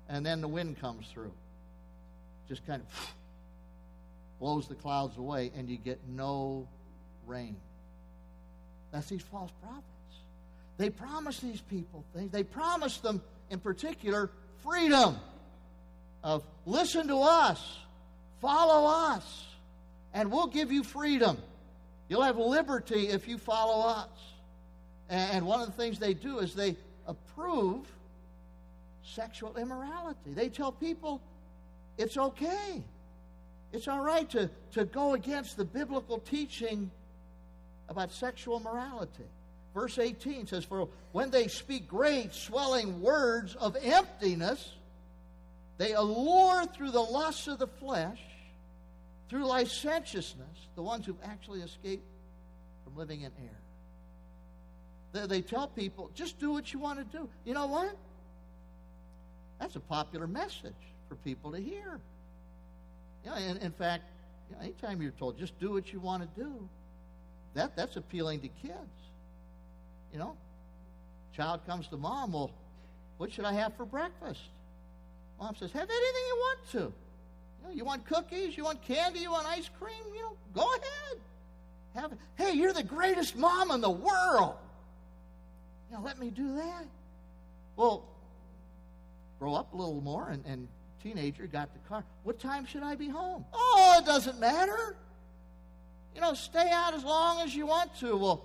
And 0.07 0.25
then 0.25 0.39
the 0.39 0.47
wind 0.47 0.79
comes 0.79 1.07
through. 1.07 1.33
Just 2.47 2.65
kind 2.65 2.81
of 2.81 3.13
blows 4.39 4.67
the 4.67 4.75
clouds 4.75 5.17
away, 5.17 5.51
and 5.55 5.69
you 5.69 5.77
get 5.77 5.99
no 6.07 6.67
rain. 7.25 7.55
That's 8.91 9.07
these 9.07 9.21
false 9.21 9.51
prophets. 9.61 9.85
They 10.77 10.89
promise 10.89 11.39
these 11.39 11.61
people 11.61 12.03
things. 12.13 12.31
They 12.31 12.43
promise 12.43 12.97
them, 12.97 13.21
in 13.49 13.59
particular, 13.59 14.29
freedom 14.63 15.17
of 16.23 16.43
listen 16.65 17.07
to 17.07 17.17
us, 17.17 17.79
follow 18.41 18.87
us, 19.13 19.45
and 20.13 20.31
we'll 20.31 20.47
give 20.47 20.71
you 20.71 20.83
freedom. 20.83 21.37
You'll 22.09 22.23
have 22.23 22.37
liberty 22.37 23.07
if 23.07 23.27
you 23.27 23.37
follow 23.37 23.87
us. 23.87 24.09
And 25.09 25.45
one 25.45 25.59
of 25.61 25.67
the 25.67 25.73
things 25.73 25.99
they 25.99 26.13
do 26.13 26.39
is 26.39 26.55
they 26.55 26.75
approve 27.07 27.85
sexual 29.03 29.55
immorality. 29.57 30.33
They 30.33 30.49
tell 30.49 30.71
people 30.71 31.21
it's 31.97 32.17
okay. 32.17 32.83
It's 33.73 33.87
all 33.87 34.01
right 34.01 34.29
to, 34.31 34.49
to 34.73 34.85
go 34.85 35.13
against 35.13 35.57
the 35.57 35.65
biblical 35.65 36.19
teaching 36.19 36.91
about 37.89 38.11
sexual 38.11 38.59
morality. 38.59 39.25
Verse 39.73 39.99
18 39.99 40.47
says, 40.47 40.63
For 40.63 40.87
when 41.11 41.31
they 41.31 41.47
speak 41.47 41.87
great, 41.87 42.33
swelling 42.33 43.01
words 43.01 43.55
of 43.55 43.75
emptiness, 43.81 44.73
they 45.77 45.93
allure 45.93 46.65
through 46.65 46.91
the 46.91 47.01
lusts 47.01 47.47
of 47.47 47.59
the 47.59 47.67
flesh, 47.67 48.19
through 49.29 49.45
licentiousness, 49.45 50.67
the 50.75 50.81
ones 50.81 51.05
who've 51.05 51.17
actually 51.23 51.61
escaped 51.61 52.05
from 52.85 52.95
living 52.95 53.21
in 53.21 53.31
error. 53.37 53.51
They, 55.11 55.27
they 55.27 55.41
tell 55.41 55.67
people, 55.67 56.09
just 56.15 56.39
do 56.39 56.51
what 56.51 56.71
you 56.71 56.79
want 56.79 56.99
to 56.99 57.17
do. 57.17 57.27
You 57.43 57.53
know 57.53 57.67
what? 57.67 57.95
That's 59.59 59.75
a 59.75 59.81
popular 59.81 60.27
message 60.27 60.73
for 61.09 61.15
people 61.15 61.51
to 61.51 61.59
hear. 61.59 61.99
In, 63.25 63.57
in 63.57 63.71
fact, 63.71 64.03
you 64.49 64.55
know, 64.55 64.61
anytime 64.61 65.01
you're 65.01 65.11
told, 65.11 65.37
just 65.39 65.59
do 65.59 65.71
what 65.71 65.91
you 65.91 65.99
want 65.99 66.23
to 66.23 66.41
do, 66.41 66.69
that, 67.55 67.75
that's 67.75 67.95
appealing 67.95 68.41
to 68.41 68.47
kids. 68.47 68.75
You 70.13 70.19
know, 70.19 70.35
child 71.35 71.61
comes 71.65 71.87
to 71.87 71.97
mom, 71.97 72.33
well, 72.33 72.51
what 73.17 73.31
should 73.31 73.45
I 73.45 73.53
have 73.53 73.75
for 73.75 73.85
breakfast? 73.85 74.41
Mom 75.39 75.55
says, 75.55 75.71
have 75.71 75.89
anything 75.89 76.23
you 76.27 76.35
want 76.37 76.59
to. 76.71 76.77
You, 76.79 76.93
know, 77.63 77.71
you 77.73 77.85
want 77.85 78.05
cookies? 78.05 78.55
You 78.55 78.63
want 78.63 78.81
candy? 78.81 79.19
You 79.19 79.31
want 79.31 79.47
ice 79.47 79.69
cream? 79.79 80.13
You 80.13 80.21
know, 80.21 80.37
go 80.53 80.61
ahead. 80.61 81.21
Have 81.95 82.11
it. 82.11 82.17
Hey, 82.35 82.53
you're 82.53 82.73
the 82.73 82.83
greatest 82.83 83.35
mom 83.35 83.71
in 83.71 83.81
the 83.81 83.89
world. 83.89 84.55
You 85.89 85.97
know, 85.97 86.03
let 86.03 86.19
me 86.19 86.29
do 86.29 86.55
that. 86.55 86.85
Well, 87.75 88.05
grow 89.39 89.55
up 89.55 89.73
a 89.73 89.77
little 89.77 90.01
more 90.01 90.29
and, 90.29 90.45
and 90.45 90.67
teenager 91.05 91.45
got 91.45 91.71
the 91.71 91.79
car. 91.87 92.03
What 92.23 92.39
time 92.39 92.65
should 92.65 92.81
I 92.81 92.95
be 92.95 93.07
home? 93.07 93.45
Oh, 93.53 93.97
it 93.99 94.05
doesn't 94.05 94.39
matter. 94.39 94.95
You 96.15 96.21
know, 96.21 96.33
stay 96.33 96.71
out 96.71 96.95
as 96.95 97.03
long 97.03 97.41
as 97.41 97.55
you 97.55 97.67
want 97.67 97.95
to. 97.99 98.17
Well, 98.17 98.43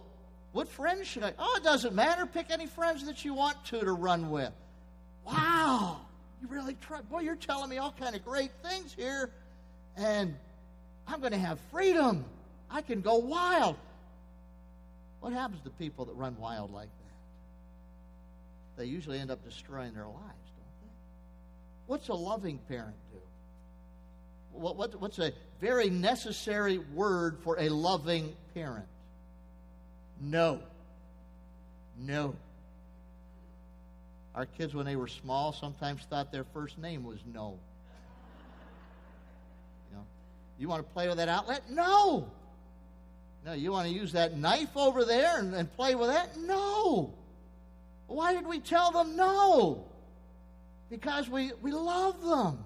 what 0.52 0.68
friends 0.68 1.06
should 1.06 1.22
I? 1.22 1.32
Oh, 1.38 1.54
it 1.56 1.64
doesn't 1.64 1.94
matter. 1.94 2.26
Pick 2.26 2.50
any 2.50 2.66
friends 2.66 3.06
that 3.06 3.24
you 3.24 3.32
want 3.32 3.64
to 3.66 3.80
to 3.80 3.92
run 3.92 4.30
with. 4.30 4.52
Wow, 5.24 6.00
you 6.42 6.48
really 6.48 6.76
try. 6.82 7.00
Boy, 7.00 7.20
you're 7.20 7.36
telling 7.36 7.70
me 7.70 7.78
all 7.78 7.94
kind 7.98 8.14
of 8.14 8.22
great 8.24 8.50
things 8.62 8.92
here, 8.92 9.30
and 9.96 10.34
I'm 11.06 11.20
going 11.20 11.32
to 11.32 11.38
have 11.38 11.58
freedom. 11.70 12.24
I 12.70 12.82
can 12.82 13.00
go 13.00 13.16
wild. 13.16 13.76
What 15.20 15.32
happens 15.32 15.62
to 15.62 15.70
people 15.70 16.04
that 16.06 16.14
run 16.14 16.36
wild 16.38 16.72
like 16.72 16.88
that? 16.88 18.82
They 18.82 18.86
usually 18.86 19.18
end 19.18 19.30
up 19.30 19.44
destroying 19.44 19.94
their 19.94 20.06
lives. 20.06 20.49
What's 21.90 22.06
a 22.06 22.14
loving 22.14 22.58
parent 22.68 22.94
do? 23.10 23.18
What, 24.52 24.76
what, 24.76 25.00
what's 25.00 25.18
a 25.18 25.32
very 25.60 25.90
necessary 25.90 26.78
word 26.78 27.38
for 27.42 27.58
a 27.58 27.68
loving 27.68 28.36
parent? 28.54 28.86
No. 30.20 30.60
No. 31.98 32.36
Our 34.36 34.46
kids, 34.46 34.72
when 34.72 34.86
they 34.86 34.94
were 34.94 35.08
small, 35.08 35.52
sometimes 35.52 36.02
thought 36.04 36.30
their 36.30 36.44
first 36.54 36.78
name 36.78 37.02
was 37.02 37.18
No. 37.26 37.58
You 39.90 39.96
know, 39.96 40.04
you 40.60 40.68
want 40.68 40.86
to 40.86 40.92
play 40.92 41.08
with 41.08 41.16
that 41.16 41.28
outlet? 41.28 41.68
No. 41.68 42.30
No, 43.44 43.52
you 43.52 43.72
want 43.72 43.88
to 43.88 43.92
use 43.92 44.12
that 44.12 44.38
knife 44.38 44.76
over 44.76 45.04
there 45.04 45.40
and, 45.40 45.52
and 45.56 45.68
play 45.74 45.96
with 45.96 46.10
that? 46.10 46.36
No. 46.38 47.14
Why 48.06 48.32
did 48.32 48.46
we 48.46 48.60
tell 48.60 48.92
them 48.92 49.16
no? 49.16 49.89
Because 50.90 51.28
we, 51.28 51.52
we 51.62 51.72
love 51.72 52.20
them. 52.22 52.58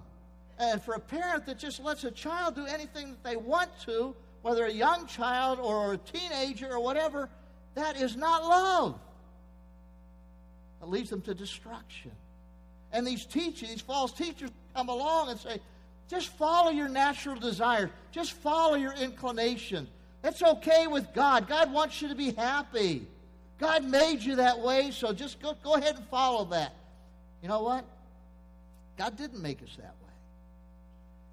And 0.58 0.82
for 0.82 0.94
a 0.94 1.00
parent 1.00 1.46
that 1.46 1.58
just 1.58 1.80
lets 1.80 2.04
a 2.04 2.10
child 2.10 2.54
do 2.54 2.66
anything 2.66 3.10
that 3.10 3.24
they 3.24 3.36
want 3.36 3.70
to, 3.86 4.14
whether 4.42 4.64
a 4.66 4.72
young 4.72 5.06
child 5.06 5.58
or 5.60 5.94
a 5.94 5.98
teenager 5.98 6.70
or 6.70 6.80
whatever, 6.80 7.28
that 7.74 7.96
is 7.96 8.16
not 8.16 8.42
love. 8.42 8.98
It 10.82 10.88
leads 10.88 11.10
them 11.10 11.22
to 11.22 11.34
destruction. 11.34 12.12
And 12.92 13.06
these 13.06 13.24
teachers, 13.24 13.68
these 13.68 13.80
false 13.80 14.12
teachers, 14.12 14.50
come 14.74 14.88
along 14.88 15.30
and 15.30 15.40
say, 15.40 15.60
just 16.08 16.28
follow 16.28 16.70
your 16.70 16.88
natural 16.88 17.36
desires, 17.36 17.90
just 18.12 18.32
follow 18.32 18.76
your 18.76 18.92
inclinations. 18.92 19.88
It's 20.22 20.42
okay 20.42 20.86
with 20.86 21.12
God. 21.12 21.48
God 21.48 21.72
wants 21.72 22.00
you 22.00 22.08
to 22.08 22.14
be 22.14 22.32
happy. 22.32 23.06
God 23.58 23.84
made 23.84 24.20
you 24.20 24.36
that 24.36 24.58
way, 24.60 24.90
so 24.90 25.12
just 25.12 25.40
go, 25.40 25.56
go 25.62 25.74
ahead 25.74 25.96
and 25.96 26.06
follow 26.06 26.44
that. 26.46 26.74
You 27.42 27.48
know 27.48 27.62
what? 27.62 27.84
God 28.96 29.16
didn't 29.16 29.42
make 29.42 29.62
us 29.62 29.76
that 29.76 29.94
way. 30.02 30.12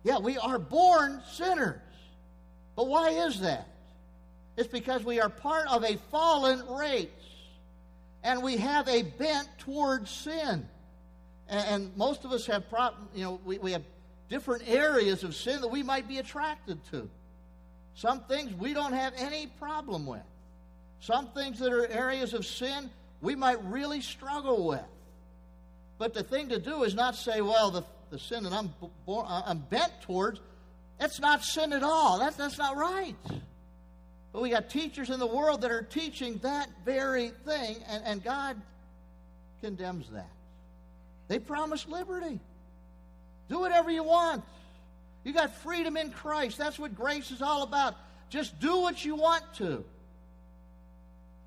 Yeah, 0.03 0.19
we 0.19 0.37
are 0.37 0.57
born 0.57 1.21
sinners. 1.31 1.79
But 2.75 2.87
why 2.87 3.09
is 3.09 3.41
that? 3.41 3.67
It's 4.57 4.67
because 4.67 5.03
we 5.03 5.19
are 5.19 5.29
part 5.29 5.67
of 5.67 5.83
a 5.83 5.97
fallen 6.09 6.67
race. 6.67 7.07
And 8.23 8.43
we 8.43 8.57
have 8.57 8.87
a 8.87 9.03
bent 9.03 9.47
towards 9.59 10.09
sin. 10.09 10.67
And, 11.47 11.67
and 11.67 11.97
most 11.97 12.25
of 12.25 12.31
us 12.31 12.45
have 12.47 12.69
problem, 12.69 13.09
you 13.13 13.23
know, 13.23 13.39
we, 13.43 13.57
we 13.57 13.71
have 13.71 13.83
different 14.29 14.67
areas 14.67 15.23
of 15.23 15.35
sin 15.35 15.61
that 15.61 15.67
we 15.67 15.83
might 15.83 16.07
be 16.07 16.17
attracted 16.17 16.79
to. 16.91 17.09
Some 17.93 18.21
things 18.21 18.53
we 18.53 18.73
don't 18.73 18.93
have 18.93 19.13
any 19.17 19.47
problem 19.47 20.05
with. 20.05 20.21
Some 21.01 21.27
things 21.29 21.59
that 21.59 21.71
are 21.73 21.87
areas 21.87 22.33
of 22.33 22.45
sin 22.45 22.89
we 23.21 23.35
might 23.35 23.63
really 23.65 24.01
struggle 24.01 24.67
with. 24.67 24.81
But 26.01 26.15
the 26.15 26.23
thing 26.23 26.49
to 26.49 26.57
do 26.57 26.81
is 26.81 26.95
not 26.95 27.15
say, 27.15 27.41
well, 27.41 27.69
the, 27.69 27.83
the 28.09 28.17
sin 28.17 28.41
that 28.45 28.53
I'm, 28.53 28.73
born, 29.05 29.27
uh, 29.29 29.43
I'm 29.45 29.59
bent 29.59 29.91
towards, 30.01 30.39
that's 30.99 31.19
not 31.19 31.43
sin 31.43 31.73
at 31.73 31.83
all. 31.83 32.17
That's, 32.17 32.35
that's 32.35 32.57
not 32.57 32.75
right. 32.75 33.13
But 34.33 34.41
we 34.41 34.49
got 34.49 34.71
teachers 34.71 35.11
in 35.11 35.19
the 35.19 35.27
world 35.27 35.61
that 35.61 35.69
are 35.69 35.83
teaching 35.83 36.39
that 36.41 36.69
very 36.83 37.29
thing, 37.45 37.75
and, 37.87 38.03
and 38.03 38.23
God 38.23 38.59
condemns 39.61 40.09
that. 40.09 40.31
They 41.27 41.37
promise 41.37 41.87
liberty. 41.87 42.39
Do 43.47 43.59
whatever 43.59 43.91
you 43.91 44.03
want. 44.03 44.43
You 45.23 45.33
got 45.33 45.55
freedom 45.57 45.97
in 45.97 46.09
Christ. 46.09 46.57
That's 46.57 46.79
what 46.79 46.95
grace 46.95 47.29
is 47.29 47.43
all 47.43 47.61
about. 47.61 47.93
Just 48.31 48.59
do 48.59 48.81
what 48.81 49.05
you 49.05 49.13
want 49.13 49.43
to. 49.57 49.85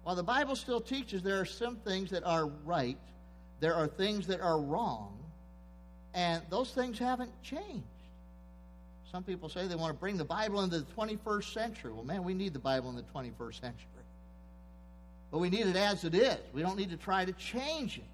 While 0.05 0.15
the 0.15 0.23
Bible 0.23 0.55
still 0.55 0.81
teaches 0.81 1.25
there 1.25 1.41
are 1.41 1.45
some 1.45 1.75
things 1.75 2.11
that 2.11 2.23
are 2.23 2.47
right, 2.65 2.99
there 3.65 3.75
are 3.75 3.87
things 3.87 4.27
that 4.27 4.43
are 4.43 4.61
wrong, 4.61 5.17
and 6.13 6.43
those 6.51 6.71
things 6.73 6.99
haven't 6.99 7.31
changed. 7.43 7.87
Some 9.11 9.23
people 9.23 9.49
say 9.49 9.67
they 9.67 9.75
want 9.75 9.95
to 9.95 9.99
bring 9.99 10.19
the 10.19 10.25
Bible 10.25 10.61
into 10.61 10.81
the 10.81 10.93
21st 10.93 11.55
century. 11.55 11.91
Well, 11.91 12.05
man, 12.05 12.25
we 12.25 12.35
need 12.35 12.53
the 12.53 12.59
Bible 12.59 12.91
in 12.91 12.97
the 12.97 13.05
21st 13.05 13.63
century. 13.63 14.05
But 15.31 15.39
we 15.39 15.49
need 15.49 15.67
it 15.67 15.77
as 15.77 16.05
it 16.05 16.15
is. 16.15 16.37
We 16.53 16.61
don't 16.61 16.77
need 16.77 16.91
to 16.91 16.99
try 16.99 17.25
to 17.25 17.33
change 17.33 17.97
it. 17.97 18.05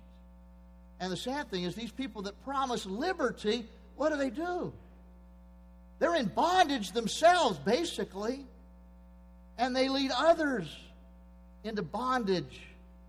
And 1.00 1.10
the 1.10 1.16
sad 1.16 1.50
thing 1.50 1.64
is, 1.64 1.74
these 1.74 1.90
people 1.90 2.22
that 2.22 2.44
promise 2.44 2.86
liberty, 2.86 3.66
what 3.96 4.10
do 4.10 4.18
they 4.18 4.30
do? 4.30 4.72
They're 5.98 6.14
in 6.14 6.26
bondage 6.26 6.92
themselves, 6.92 7.58
basically, 7.58 8.46
and 9.58 9.74
they 9.74 9.88
lead 9.88 10.12
others 10.16 10.72
into 11.64 11.82
bondage 11.82 12.60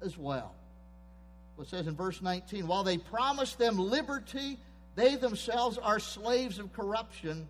as 0.02 0.18
well. 0.18 0.56
What 1.56 1.68
says 1.68 1.88
in 1.88 1.96
verse 1.96 2.22
19, 2.22 2.68
while 2.68 2.84
they 2.84 2.98
promise 2.98 3.54
them 3.56 3.78
liberty, 3.78 4.58
they 4.96 5.16
themselves 5.16 5.78
are 5.78 6.00
slaves 6.00 6.60
of 6.60 6.74
corruption. 6.74 7.48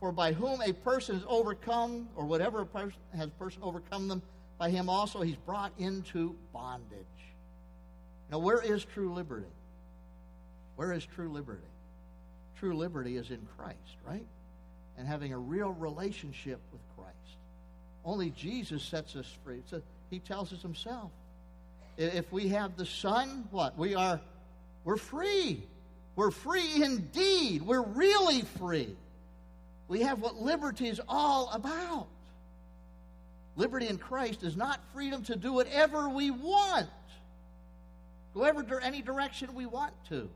For 0.00 0.12
by 0.12 0.32
whom 0.32 0.62
a 0.62 0.72
person 0.72 1.16
is 1.16 1.22
overcome, 1.28 2.08
or 2.16 2.24
whatever 2.24 2.62
a 2.62 2.66
person 2.66 2.98
has 3.14 3.28
person 3.30 3.62
overcome 3.62 4.08
them, 4.08 4.22
by 4.58 4.70
him 4.70 4.88
also 4.88 5.20
he's 5.20 5.36
brought 5.36 5.72
into 5.78 6.34
bondage. 6.52 7.06
Now, 8.30 8.38
where 8.38 8.62
is 8.62 8.84
true 8.84 9.12
liberty? 9.12 9.46
Where 10.76 10.92
is 10.92 11.04
true 11.04 11.30
liberty? 11.30 11.60
True 12.58 12.74
liberty 12.74 13.16
is 13.16 13.30
in 13.30 13.46
Christ, 13.56 13.96
right? 14.06 14.26
And 14.96 15.06
having 15.06 15.32
a 15.32 15.38
real 15.38 15.70
relationship 15.70 16.60
with 16.72 16.80
Christ. 16.96 17.36
Only 18.04 18.30
Jesus 18.30 18.82
sets 18.82 19.16
us 19.16 19.26
free. 19.44 19.62
A, 19.72 19.82
he 20.10 20.18
tells 20.18 20.52
us 20.52 20.62
himself. 20.62 21.10
If 22.00 22.32
we 22.32 22.48
have 22.48 22.76
the 22.76 22.86
Son, 22.86 23.46
what? 23.50 23.76
We 23.76 23.94
are 23.94 24.20
we're 24.84 24.96
free. 24.96 25.62
We're 26.16 26.30
free 26.30 26.82
indeed. 26.82 27.62
We're 27.62 27.82
really 27.82 28.42
free. 28.42 28.96
We 29.88 30.02
have 30.02 30.20
what 30.20 30.36
liberty 30.36 30.88
is 30.88 31.00
all 31.08 31.50
about. 31.50 32.06
Liberty 33.56 33.88
in 33.88 33.98
Christ 33.98 34.42
is 34.42 34.56
not 34.56 34.80
freedom 34.94 35.22
to 35.24 35.36
do 35.36 35.52
whatever 35.52 36.08
we 36.08 36.30
want, 36.30 36.88
go 38.32 38.44
ever 38.44 38.80
any 38.80 39.02
direction 39.02 39.54
we 39.54 39.66
want 39.66 39.92
to. 40.08 40.30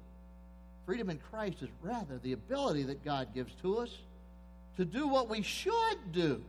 Freedom 0.85 1.09
in 1.09 1.18
Christ 1.31 1.62
is 1.62 1.68
rather 1.81 2.18
the 2.22 2.33
ability 2.33 2.83
that 2.83 3.05
God 3.05 3.29
gives 3.35 3.55
to 3.62 3.79
us 3.79 3.96
to 4.77 4.85
do 4.85 5.09
what 5.09 5.31
we 5.31 5.40
should 5.40 6.12
do, 6.12 6.42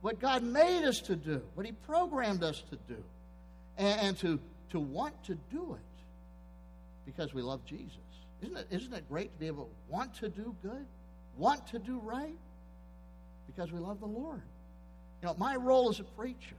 what 0.00 0.18
God 0.18 0.42
made 0.42 0.84
us 0.84 1.00
to 1.02 1.14
do, 1.14 1.40
what 1.54 1.66
He 1.66 1.72
programmed 1.72 2.42
us 2.42 2.62
to 2.70 2.76
do, 2.88 3.00
and, 3.78 4.00
and 4.00 4.18
to, 4.18 4.38
to 4.70 4.80
want 4.80 5.22
to 5.24 5.34
do 5.50 5.74
it 5.74 7.06
because 7.06 7.32
we 7.32 7.42
love 7.42 7.64
Jesus. 7.64 7.96
Isn't 8.42 8.56
it, 8.56 8.66
isn't 8.70 8.92
it 8.92 9.08
great 9.08 9.32
to 9.32 9.38
be 9.38 9.46
able 9.46 9.64
to 9.64 9.70
want 9.88 10.14
to 10.16 10.28
do 10.28 10.54
good, 10.62 10.86
want 11.36 11.66
to 11.68 11.78
do 11.78 12.00
right? 12.04 12.36
Because 13.46 13.72
we 13.72 13.78
love 13.78 14.00
the 14.00 14.06
Lord. 14.06 14.42
You 15.22 15.28
know, 15.28 15.34
my 15.38 15.56
role 15.56 15.88
as 15.88 16.00
a 16.00 16.04
preacher 16.04 16.56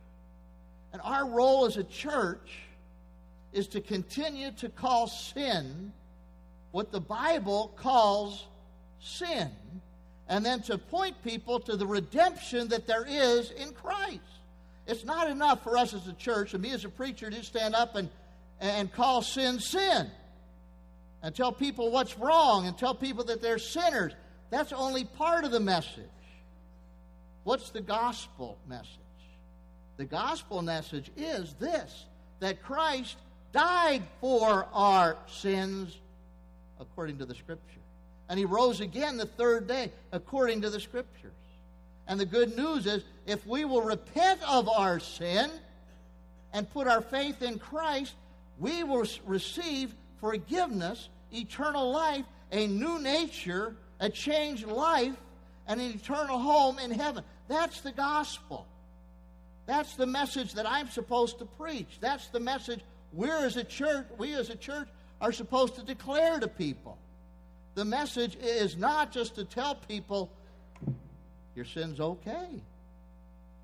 and 0.93 1.01
our 1.03 1.27
role 1.27 1.65
as 1.65 1.77
a 1.77 1.83
church 1.83 2.59
is 3.53 3.67
to 3.67 3.81
continue 3.81 4.51
to 4.51 4.69
call 4.69 5.07
sin 5.07 5.91
what 6.71 6.91
the 6.91 6.99
Bible 6.99 7.73
calls 7.75 8.45
sin, 8.99 9.49
and 10.27 10.45
then 10.45 10.61
to 10.63 10.77
point 10.77 11.15
people 11.23 11.59
to 11.61 11.75
the 11.75 11.87
redemption 11.87 12.67
that 12.67 12.87
there 12.87 13.05
is 13.07 13.51
in 13.51 13.71
Christ. 13.71 14.19
It's 14.87 15.03
not 15.03 15.29
enough 15.29 15.63
for 15.63 15.77
us 15.77 15.93
as 15.93 16.07
a 16.07 16.13
church 16.13 16.53
and 16.53 16.63
me 16.63 16.71
as 16.71 16.85
a 16.85 16.89
preacher 16.89 17.29
to 17.29 17.43
stand 17.43 17.75
up 17.75 17.95
and, 17.95 18.09
and 18.59 18.91
call 18.91 19.21
sin 19.21 19.59
sin 19.59 20.09
and 21.21 21.35
tell 21.35 21.51
people 21.51 21.91
what's 21.91 22.17
wrong 22.17 22.67
and 22.67 22.77
tell 22.77 22.95
people 22.95 23.25
that 23.25 23.41
they're 23.41 23.59
sinners. 23.59 24.13
That's 24.49 24.71
only 24.71 25.03
part 25.03 25.43
of 25.43 25.51
the 25.51 25.59
message. 25.59 26.03
What's 27.43 27.69
the 27.69 27.81
gospel 27.81 28.57
message? 28.67 28.87
The 29.97 30.05
gospel 30.05 30.61
message 30.61 31.11
is 31.17 31.53
this 31.59 32.05
that 32.39 32.61
Christ 32.61 33.17
died 33.51 34.03
for 34.21 34.67
our 34.71 35.17
sins 35.27 35.97
according 36.79 37.17
to 37.17 37.25
the 37.25 37.33
scripture. 37.35 37.79
And 38.29 38.37
he 38.37 38.45
rose 38.45 38.79
again 38.79 39.17
the 39.17 39.25
third 39.25 39.67
day 39.67 39.91
according 40.11 40.61
to 40.61 40.69
the 40.69 40.79
scriptures. 40.79 41.31
And 42.07 42.19
the 42.19 42.25
good 42.25 42.55
news 42.55 42.85
is 42.85 43.03
if 43.27 43.45
we 43.45 43.65
will 43.65 43.81
repent 43.81 44.41
of 44.49 44.67
our 44.69 44.99
sin 44.99 45.51
and 46.53 46.67
put 46.71 46.87
our 46.87 47.01
faith 47.01 47.43
in 47.43 47.59
Christ, 47.59 48.15
we 48.57 48.83
will 48.83 49.05
receive 49.25 49.93
forgiveness, 50.19 51.09
eternal 51.31 51.91
life, 51.91 52.25
a 52.51 52.65
new 52.65 52.99
nature, 52.99 53.75
a 53.99 54.09
changed 54.09 54.65
life, 54.65 55.15
and 55.67 55.81
an 55.81 55.91
eternal 55.91 56.39
home 56.39 56.79
in 56.79 56.89
heaven. 56.89 57.23
That's 57.49 57.81
the 57.81 57.91
gospel. 57.91 58.65
That's 59.65 59.95
the 59.95 60.07
message 60.07 60.53
that 60.53 60.65
I'm 60.67 60.89
supposed 60.89 61.39
to 61.39 61.45
preach. 61.45 61.97
That's 61.99 62.27
the 62.29 62.39
message 62.39 62.79
we're 63.11 63.45
as 63.45 63.57
a 63.57 63.63
church, 63.63 64.07
we 64.17 64.33
as 64.35 64.49
a 64.49 64.55
church 64.55 64.87
are 65.19 65.33
supposed 65.33 65.75
to 65.75 65.83
declare 65.83 66.39
to 66.39 66.47
people. 66.47 66.97
The 67.75 67.83
message 67.83 68.37
is 68.41 68.77
not 68.77 69.11
just 69.11 69.35
to 69.35 69.43
tell 69.43 69.75
people 69.75 70.31
your 71.55 71.65
sin's 71.65 71.99
okay. 71.99 72.61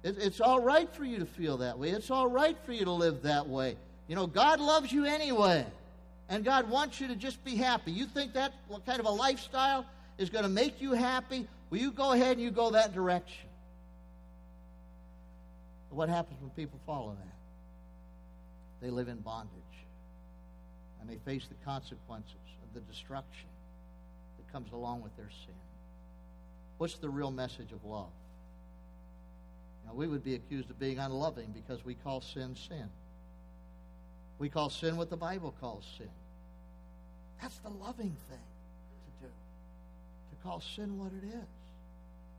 It's 0.04 0.42
all 0.42 0.62
right 0.62 0.94
for 0.94 1.06
you 1.06 1.20
to 1.20 1.26
feel 1.26 1.58
that 1.58 1.80
way. 1.80 1.90
It's 1.90 2.12
all 2.12 2.28
right 2.28 2.58
for 2.66 2.74
you 2.74 2.86
to 2.86 2.92
live 2.92 3.22
that 3.24 3.48
way. 3.48 3.78
You 4.08 4.16
know, 4.16 4.28
God 4.28 4.60
loves 4.60 4.92
you 4.92 5.06
anyway. 5.06 5.66
And 6.30 6.44
God 6.44 6.70
wants 6.70 7.00
you 7.00 7.08
to 7.10 7.16
just 7.16 7.44
be 7.44 7.56
happy. 7.56 7.92
You 7.92 8.06
think 8.06 8.34
that 8.34 8.54
kind 8.86 9.00
of 9.00 9.06
a 9.06 9.12
lifestyle 9.12 9.86
is 10.18 10.30
going 10.30 10.44
to 10.44 10.50
make 10.50 10.82
you 10.82 10.94
happy? 10.94 11.48
Well, 11.70 11.80
you 11.80 11.92
go 11.92 12.12
ahead 12.12 12.34
and 12.34 12.42
you 12.42 12.50
go 12.50 12.72
that 12.72 12.94
direction. 12.94 13.50
But 15.90 15.96
what 15.96 16.10
happens 16.10 16.40
when 16.42 16.50
people 16.52 16.80
follow 16.86 17.12
that? 17.12 17.36
They 18.82 18.90
live 18.90 19.10
in 19.10 19.18
bondage. 19.18 19.52
And 21.02 21.10
they 21.10 21.18
face 21.26 21.46
the 21.48 21.66
consequences 21.66 22.34
of 22.64 22.74
the 22.74 22.80
destruction 22.92 23.50
that 24.38 24.52
comes 24.52 24.72
along 24.72 25.02
with 25.02 25.16
their 25.18 25.30
sin. 25.46 25.56
What's 26.78 26.96
the 26.96 27.10
real 27.10 27.32
message 27.32 27.72
of 27.74 27.84
love? 27.86 28.12
Now, 29.86 29.94
we 29.94 30.08
would 30.08 30.24
be 30.24 30.36
accused 30.36 30.70
of 30.70 30.80
being 30.80 31.00
unloving 31.00 31.52
because 31.54 31.84
we 31.84 31.96
call 31.96 32.22
sin 32.22 32.56
sin. 32.56 32.90
We 34.40 34.50
call 34.50 34.70
sin 34.70 34.98
what 34.98 35.10
the 35.10 35.18
Bible 35.18 35.54
calls 35.60 35.86
sin. 35.98 36.10
That's 37.42 37.58
the 37.60 37.70
loving 37.70 38.16
thing 38.30 38.40
to 38.40 39.28
do. 39.28 39.32
To 39.32 40.44
call 40.44 40.62
sin 40.62 40.98
what 40.98 41.12
it 41.22 41.28
is. 41.28 41.48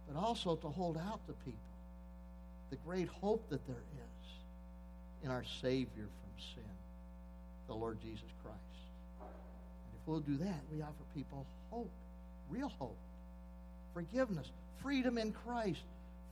But 0.09 0.19
also 0.19 0.57
to 0.57 0.69
hold 0.69 0.97
out 0.97 1.27
to 1.27 1.33
people 1.45 1.59
the 2.71 2.77
great 2.77 3.09
hope 3.09 3.49
that 3.51 3.67
there 3.67 3.77
is 3.77 5.25
in 5.25 5.31
our 5.31 5.45
Savior 5.63 6.09
from 6.09 6.45
sin, 6.55 6.71
the 7.67 7.75
Lord 7.75 7.99
Jesus 8.03 8.29
Christ. 8.43 8.59
And 9.21 10.01
if 10.01 10.07
we'll 10.07 10.21
do 10.21 10.37
that, 10.39 10.61
we 10.73 10.83
offer 10.83 10.93
people 11.15 11.47
hope, 11.71 11.91
real 12.51 12.73
hope, 12.79 12.99
forgiveness, 13.95 14.51
freedom 14.83 15.17
in 15.17 15.33
Christ, 15.33 15.81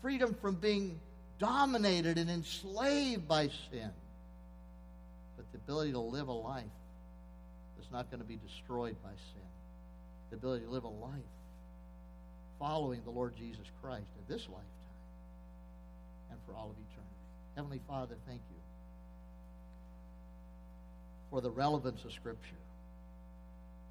freedom 0.02 0.36
from 0.40 0.56
being 0.56 1.00
dominated 1.38 2.18
and 2.18 2.28
enslaved 2.28 3.26
by 3.26 3.48
sin, 3.70 3.90
but 5.36 5.46
the 5.52 5.58
ability 5.58 5.92
to 5.92 6.00
live 6.00 6.28
a 6.28 6.32
life 6.32 6.64
that's 7.78 7.90
not 7.90 8.10
going 8.10 8.20
to 8.20 8.28
be 8.28 8.38
destroyed 8.46 8.96
by 9.02 9.10
sin, 9.10 9.48
the 10.30 10.36
ability 10.36 10.64
to 10.64 10.70
live 10.70 10.84
a 10.84 10.88
life 10.88 11.12
following 12.58 13.00
the 13.04 13.10
Lord 13.10 13.34
Jesus 13.36 13.66
Christ 13.82 14.06
in 14.18 14.34
this 14.34 14.42
lifetime 14.42 14.66
and 16.30 16.38
for 16.46 16.54
all 16.54 16.70
of 16.70 16.76
eternity. 16.76 17.12
Heavenly 17.56 17.80
Father, 17.88 18.14
thank 18.26 18.40
you 18.50 18.56
for 21.30 21.40
the 21.40 21.50
relevance 21.50 22.04
of 22.04 22.12
Scripture. 22.12 22.60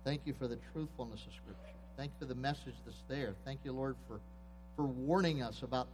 Thank 0.04 0.22
you 0.26 0.34
for 0.40 0.48
the 0.48 0.58
truthfulness 0.72 1.20
of 1.26 1.34
Scripture. 1.34 1.76
Thank 1.98 2.12
you 2.12 2.28
for 2.28 2.34
the 2.34 2.40
message 2.40 2.76
that's 2.86 3.04
there. 3.10 3.36
Thank 3.46 3.60
you, 3.64 3.74
Lord, 3.74 3.96
for, 4.08 4.20
for 4.76 4.86
warning 4.86 5.42
us 5.42 5.62
about, 5.64 5.88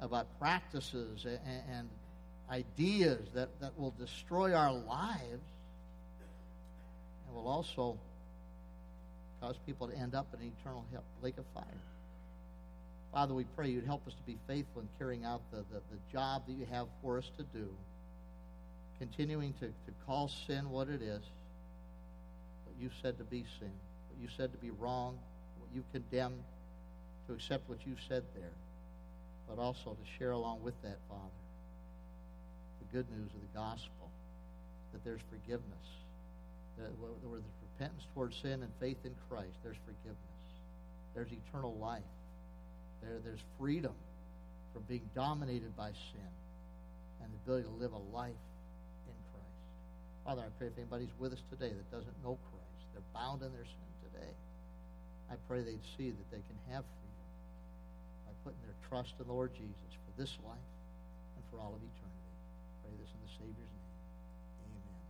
about 0.00 0.26
practices 0.38 1.24
and, 1.24 1.38
and 1.70 1.88
ideas 2.50 3.20
that, 3.34 3.48
that 3.60 3.78
will 3.78 3.94
destroy 3.98 4.54
our 4.54 4.72
lives 4.72 5.42
and 7.26 7.34
will 7.34 7.48
also 7.48 7.96
cause 9.40 9.56
people 9.66 9.88
to 9.88 9.96
end 9.96 10.14
up 10.14 10.26
in 10.34 10.40
an 10.40 10.52
eternal 10.60 10.84
lake 11.22 11.38
of 11.38 11.44
fire. 11.54 11.64
Father, 13.12 13.34
we 13.34 13.44
pray 13.56 13.68
you'd 13.68 13.86
help 13.86 14.06
us 14.06 14.14
to 14.14 14.22
be 14.22 14.38
faithful 14.46 14.82
in 14.82 14.88
carrying 14.98 15.24
out 15.24 15.40
the, 15.50 15.58
the, 15.58 15.80
the 15.90 16.12
job 16.12 16.42
that 16.46 16.52
you 16.52 16.66
have 16.70 16.86
for 17.02 17.18
us 17.18 17.30
to 17.38 17.44
do, 17.56 17.68
continuing 18.98 19.52
to, 19.54 19.66
to 19.66 19.92
call 20.06 20.30
sin 20.46 20.70
what 20.70 20.88
it 20.88 21.02
is, 21.02 21.22
what 22.64 22.76
you 22.80 22.90
said 23.02 23.18
to 23.18 23.24
be 23.24 23.44
sin, 23.58 23.72
what 24.08 24.20
you 24.20 24.28
said 24.36 24.52
to 24.52 24.58
be 24.58 24.70
wrong, 24.70 25.18
what 25.58 25.68
you 25.74 25.82
condemned, 25.92 26.42
to 27.26 27.34
accept 27.34 27.68
what 27.68 27.78
you 27.86 27.94
said 28.08 28.22
there, 28.34 28.52
but 29.50 29.60
also 29.60 29.90
to 29.90 30.06
share 30.18 30.30
along 30.30 30.62
with 30.62 30.80
that, 30.82 30.96
Father, 31.08 31.42
the 32.78 32.96
good 32.96 33.10
news 33.10 33.28
of 33.34 33.40
the 33.42 33.58
gospel, 33.58 34.06
that 34.92 35.02
there's 35.04 35.20
forgiveness, 35.28 35.88
that 36.78 36.88
where 37.02 37.10
there's 37.20 37.42
repentance 37.74 38.06
towards 38.14 38.36
sin 38.40 38.62
and 38.62 38.70
faith 38.78 38.98
in 39.04 39.14
Christ, 39.28 39.58
there's 39.62 39.76
forgiveness. 39.84 40.16
There's 41.14 41.28
eternal 41.32 41.74
life 41.74 42.06
there, 43.02 43.18
there's 43.24 43.42
freedom 43.58 43.94
from 44.72 44.84
being 44.86 45.08
dominated 45.14 45.76
by 45.76 45.90
sin 46.12 46.32
and 47.22 47.28
the 47.32 47.38
ability 47.44 47.66
to 47.66 47.74
live 47.80 47.92
a 47.92 48.04
life 48.14 48.44
in 49.08 49.18
Christ. 49.32 49.60
Father, 50.24 50.42
I 50.46 50.50
pray 50.58 50.68
if 50.68 50.76
anybody's 50.78 51.12
with 51.18 51.32
us 51.32 51.42
today 51.50 51.72
that 51.72 51.88
doesn't 51.90 52.16
know 52.22 52.38
Christ, 52.52 52.84
they're 52.92 53.10
bound 53.12 53.42
in 53.42 53.50
their 53.52 53.66
sin 53.66 53.90
today, 54.12 54.32
I 55.32 55.34
pray 55.48 55.62
they'd 55.62 55.90
see 55.96 56.10
that 56.10 56.28
they 56.30 56.42
can 56.44 56.58
have 56.70 56.84
putting 58.44 58.60
their 58.62 58.74
trust 58.88 59.14
in 59.20 59.26
the 59.26 59.32
Lord 59.32 59.52
Jesus 59.54 59.92
for 60.04 60.20
this 60.20 60.36
life 60.44 60.58
and 61.36 61.44
for 61.50 61.58
all 61.60 61.74
of 61.74 61.80
eternity. 61.80 62.34
Pray 62.82 62.92
this 63.00 63.10
in 63.10 63.20
the 63.24 63.32
Savior's 63.38 63.56
name. 63.56 63.94
Amen. 64.66 65.00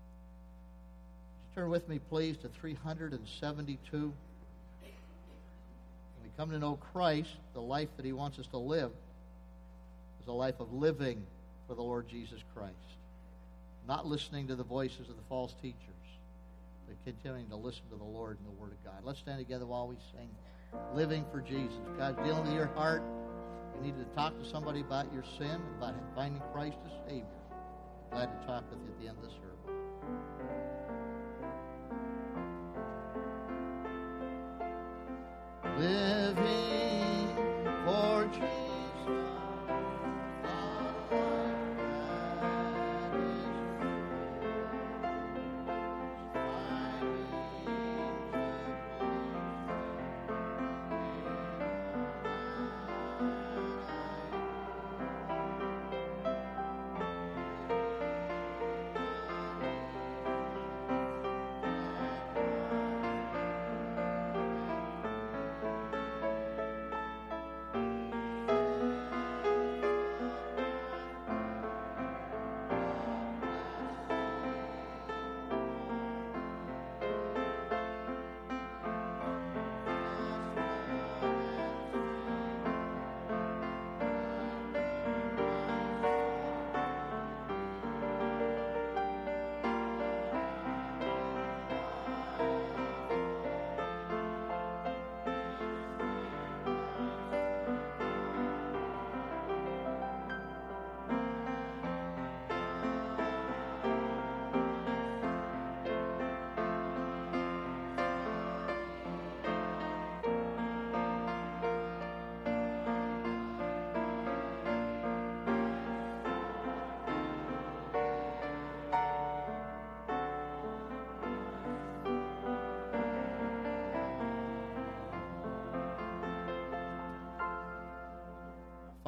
Turn 1.54 1.70
with 1.70 1.88
me, 1.88 1.98
please, 1.98 2.36
to 2.38 2.48
372. 2.48 3.96
When 3.98 4.12
we 6.22 6.30
come 6.36 6.50
to 6.50 6.58
know 6.58 6.78
Christ, 6.92 7.36
the 7.54 7.60
life 7.60 7.88
that 7.96 8.04
He 8.04 8.12
wants 8.12 8.38
us 8.38 8.46
to 8.48 8.58
live 8.58 8.92
is 10.22 10.28
a 10.28 10.32
life 10.32 10.60
of 10.60 10.72
living 10.72 11.22
for 11.66 11.74
the 11.74 11.82
Lord 11.82 12.08
Jesus 12.08 12.40
Christ, 12.54 12.74
not 13.86 14.06
listening 14.06 14.48
to 14.48 14.56
the 14.56 14.64
voices 14.64 15.08
of 15.08 15.16
the 15.16 15.22
false 15.28 15.54
teachers, 15.62 15.76
but 16.86 16.96
continuing 17.04 17.48
to 17.48 17.56
listen 17.56 17.82
to 17.90 17.96
the 17.96 18.04
Lord 18.04 18.38
and 18.38 18.46
the 18.46 18.60
Word 18.60 18.72
of 18.72 18.84
God. 18.84 19.02
Let's 19.04 19.20
stand 19.20 19.38
together 19.38 19.66
while 19.66 19.86
we 19.86 19.96
sing 20.12 20.28
Living 20.94 21.24
for 21.32 21.40
Jesus. 21.40 21.78
God's 21.98 22.18
dealing 22.24 22.44
with 22.44 22.54
your 22.54 22.66
heart. 22.66 23.02
You 23.80 23.86
need 23.86 23.98
to 23.98 24.04
talk 24.14 24.38
to 24.38 24.44
somebody 24.50 24.80
about 24.80 25.10
your 25.12 25.24
sin, 25.38 25.58
about 25.78 25.94
finding 26.14 26.42
Christ 26.52 26.76
as 26.84 26.92
Savior. 27.08 27.24
Glad 28.10 28.26
to 28.26 28.46
talk 28.46 28.64
with 28.70 28.78
you 28.80 28.88
at 28.92 29.00
the 29.00 29.08
end 29.08 29.16
of 29.16 29.24
the 29.24 29.30
service. 29.30 29.40
living 35.78 36.59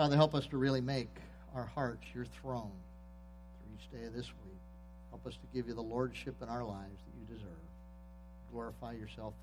Father, 0.03 0.16
help 0.16 0.34
us 0.34 0.48
to 0.48 0.57
really 0.57 0.80
make 0.80 1.14
our 1.55 1.64
hearts 1.64 2.03
your 2.12 2.24
throne 2.24 2.72
through 3.62 3.76
each 3.76 3.88
day 3.92 4.05
of 4.05 4.12
this 4.12 4.26
week. 4.44 4.59
Help 5.11 5.24
us 5.28 5.34
to 5.34 5.46
give 5.55 5.68
you 5.68 5.74
the 5.74 5.80
lordship 5.80 6.34
in 6.42 6.48
our 6.48 6.64
lives 6.64 6.98
that 7.07 7.14
you 7.20 7.24
deserve. 7.32 7.68
Glorify 8.50 8.94
yourself 8.94 9.34